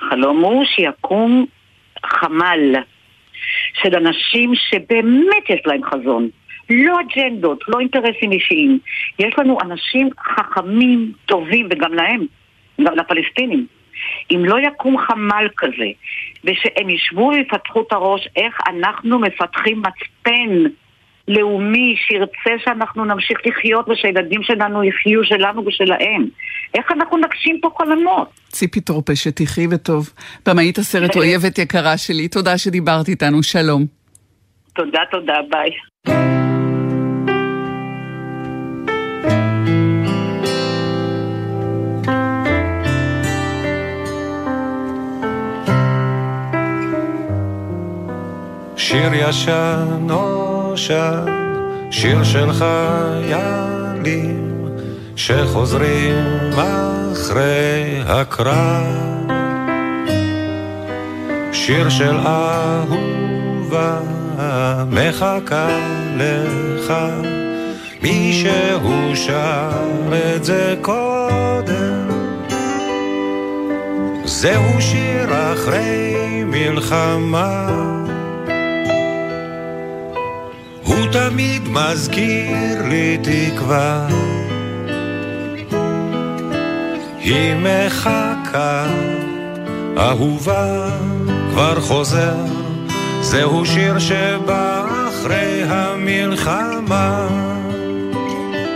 חלום 0.10 0.44
הוא 0.44 0.64
שיקום 0.66 1.46
חמ"ל 2.06 2.76
של 3.82 3.96
אנשים 3.96 4.54
שבאמת 4.56 5.50
יש 5.50 5.62
להם 5.66 5.82
חזון. 5.84 6.30
לא 6.70 7.00
אג'נדות, 7.00 7.60
לא 7.68 7.80
אינטרסים 7.80 8.32
אישיים. 8.32 8.80
יש 9.20 9.34
לנו 9.38 9.58
אנשים 9.62 10.10
חכמים, 10.20 11.12
טובים, 11.26 11.68
וגם 11.72 11.94
להם, 11.94 12.26
גם 12.82 12.96
לפלסטינים. 12.96 13.68
אם 14.32 14.46
לא 14.46 14.56
יקום 14.60 14.98
חמ"ל 14.98 15.48
כזה, 15.58 15.90
ושהם 16.44 16.90
ישבו 16.90 17.32
ויפתחו 17.34 17.82
את 17.82 17.92
הראש 17.92 18.28
איך 18.36 18.58
אנחנו 18.68 19.20
מפתחים 19.20 19.82
מצפן 19.82 20.70
לאומי 21.28 21.96
שירצה 21.98 22.64
שאנחנו 22.66 23.06
נמשיך 23.06 23.38
לחיות 23.46 23.90
ושהילדים 23.90 24.44
שלנו 24.44 24.84
יחיו 24.84 25.24
שלנו 25.24 25.66
ושלהם. 25.66 26.28
איך 26.78 26.92
אנחנו 26.92 27.18
נגשים 27.18 27.60
פה 27.62 27.70
חלומות? 27.78 28.30
ציפי 28.50 28.82
טרופה, 28.82 29.16
שתחי 29.16 29.68
וטוב. 29.72 30.10
במאית 30.46 30.78
הסרט 30.78 31.16
אויבת 31.16 31.58
יקרה 31.58 31.98
שלי, 31.98 32.28
תודה 32.28 32.58
שדיברת 32.58 33.08
איתנו, 33.08 33.44
שלום. 33.44 33.86
תודה, 34.76 35.00
תודה, 35.12 35.38
ביי. 35.50 35.93
שיר 48.94 49.14
ישן 49.14 49.88
נושן, 50.00 51.26
שיר 51.92 52.24
של 52.24 52.50
חיילים 52.54 53.96
שחוזרים 55.16 56.50
אחרי 56.54 58.02
הקרב. 58.06 59.32
שיר 61.52 61.90
של 61.90 62.18
אהובה 62.26 64.00
מחכה 64.92 65.68
לך, 66.18 66.94
מישהו 68.02 69.16
שר 69.16 69.70
את 70.36 70.44
זה 70.44 70.76
קודם. 70.82 72.08
זהו 74.26 74.82
שיר 74.82 75.54
אחרי 75.54 76.44
מלחמה. 76.46 77.68
הוא 80.98 81.08
תמיד 81.12 81.62
מזכיר 81.70 82.88
לי 82.90 83.18
תקווה. 83.24 84.08
היא 87.20 87.56
מחכה, 87.56 88.86
אהובה 89.98 90.90
כבר 91.52 91.82
חוזר, 91.82 92.36
זהו 93.22 93.66
שיר 93.66 94.00
שבא 94.00 94.86
אחרי 95.10 95.64
המלחמה. 95.68 97.28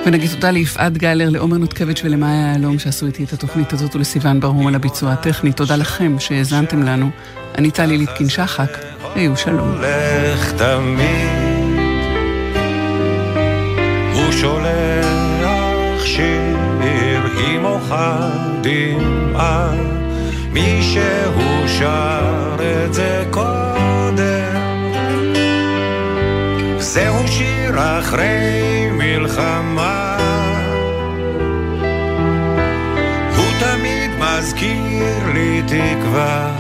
ונגיד 0.05 0.29
תודה 0.29 0.51
ליפעת 0.51 0.97
גלר, 0.97 1.29
לעומר 1.29 1.57
נותקביץ' 1.57 2.01
ולמאיה 2.03 2.51
יהלום 2.51 2.79
שעשו 2.79 3.05
איתי 3.05 3.23
את 3.23 3.33
התוכנית 3.33 3.73
הזאת 3.73 3.95
ולסיון 3.95 4.39
ברהום 4.39 4.67
על 4.67 4.75
הביצוע 4.75 5.11
הטכני. 5.11 5.53
תודה 5.53 5.75
לכם 5.75 6.15
שהאזנתם 6.19 6.83
לנו. 6.83 7.09
אני 7.57 7.71
טלי 7.71 7.97
ליפקין 7.97 8.29
שחק, 8.29 8.77
היו 9.15 9.37
שלום. 9.37 9.75
תמיד, 10.57 11.36
שולח 14.31 16.05
שיר 16.05 16.57
עם 17.47 17.65
אוחה 17.65 18.29
דמעה, 18.61 19.69
מישהו 20.51 21.67
שר 21.67 22.55
את 22.59 22.93
זה 22.93 23.23
קודם. 23.31 24.57
זהו 26.77 27.27
שיר 27.27 27.99
אחרי 27.99 28.89
מלחמה. 28.91 30.17
הוא 33.35 33.45
תמיד 33.59 34.11
מזכיר 34.19 35.33
לי 35.33 35.61
תקווה. 35.67 36.51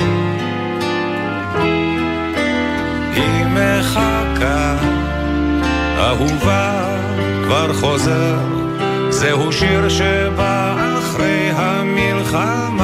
היא 3.13 3.45
מחכה, 3.45 4.75
אהובה 5.97 6.97
כבר 7.47 7.73
חוזר, 7.73 8.37
זהו 9.09 9.51
שיר 9.51 9.89
שבא 9.89 10.75
אחרי 10.99 11.49
המלחמה. 11.51 12.76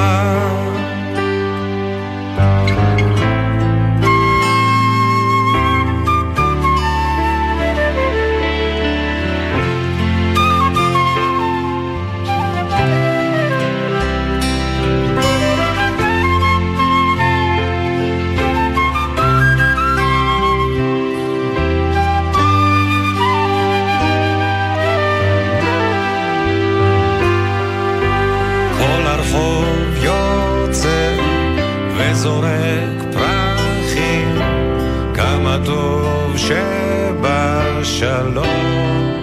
שבשלום. 37.94 39.14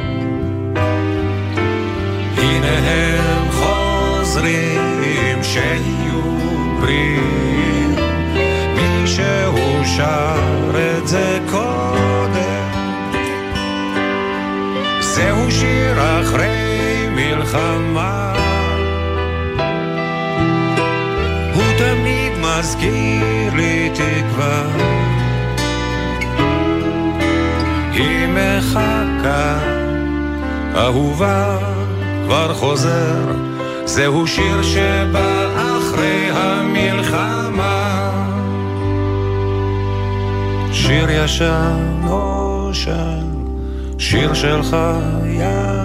הנה 2.38 2.78
הם 2.78 3.51
חוזרים 3.51 5.43
שיהיו 5.43 6.22
בריאים, 6.80 7.95
מישהו 8.76 9.86
שר 9.97 10.72
את 10.76 11.07
זה 11.07 11.39
קודם. 11.51 12.72
זהו 14.99 15.51
שיר 15.51 16.22
אחרי 16.22 17.07
מלחמה. 17.09 18.34
הוא 21.53 21.63
תמיד 21.78 22.32
מזכיר 22.41 23.53
לי 23.55 23.89
תקווה. 23.93 25.00
מחכה, 28.36 29.59
אהובה 30.75 31.57
כבר 32.25 32.53
חוזר, 32.53 33.32
זהו 33.86 34.27
שיר 34.27 34.63
שבא 34.63 35.47
אחרי 35.55 36.29
המלחמה. 36.34 38.11
שיר 40.71 41.09
ישן 41.09 41.99
נושן, 42.01 43.25
שיר 43.97 44.34
של 44.34 44.61
חיילים 44.63 45.82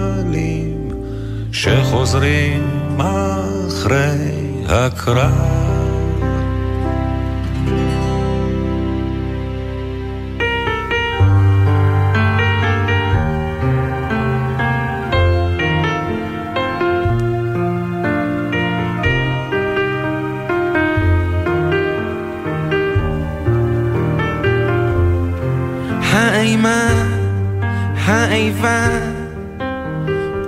שחוזרים 1.51 2.97
אחרי 2.97 4.17
הקרב. 4.69 5.66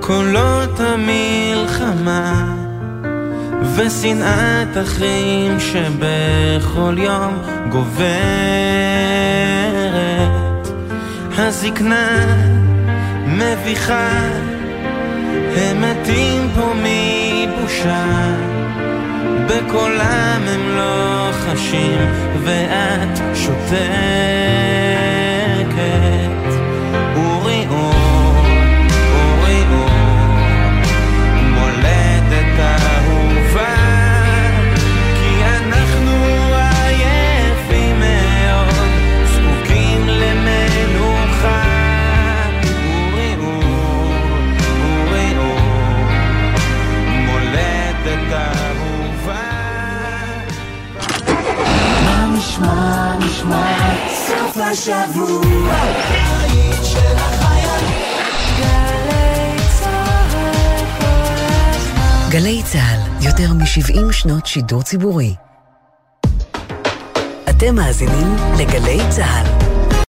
קולות 0.10 0.80
המלחמה 0.80 2.56
ושנאת 3.76 4.78
אחים 4.84 5.60
שבכל 5.60 6.96
יום 6.98 7.38
גוברת. 7.72 8.00
הזקנה 11.38 12.26
מביכה, 13.28 14.10
הם 15.56 15.82
מתים 15.82 16.50
פה 16.56 16.74
מבושה, 16.74 18.06
בקולם 19.48 20.42
הם 20.48 20.76
לא 20.76 21.32
חשים 21.32 22.00
ואת 22.44 23.20
שותקת. 23.36 25.09
השבוע. 54.72 55.76
גלי 62.30 62.62
צה"ל, 62.64 63.26
יותר 63.26 63.54
מ-70 63.54 64.12
שנות 64.12 64.46
שידור 64.46 64.82
ציבורי. 64.84 65.36
אתם 67.50 67.76
מאזינים 67.76 68.36
לגלי 68.60 69.00
צה"ל. 69.10 69.69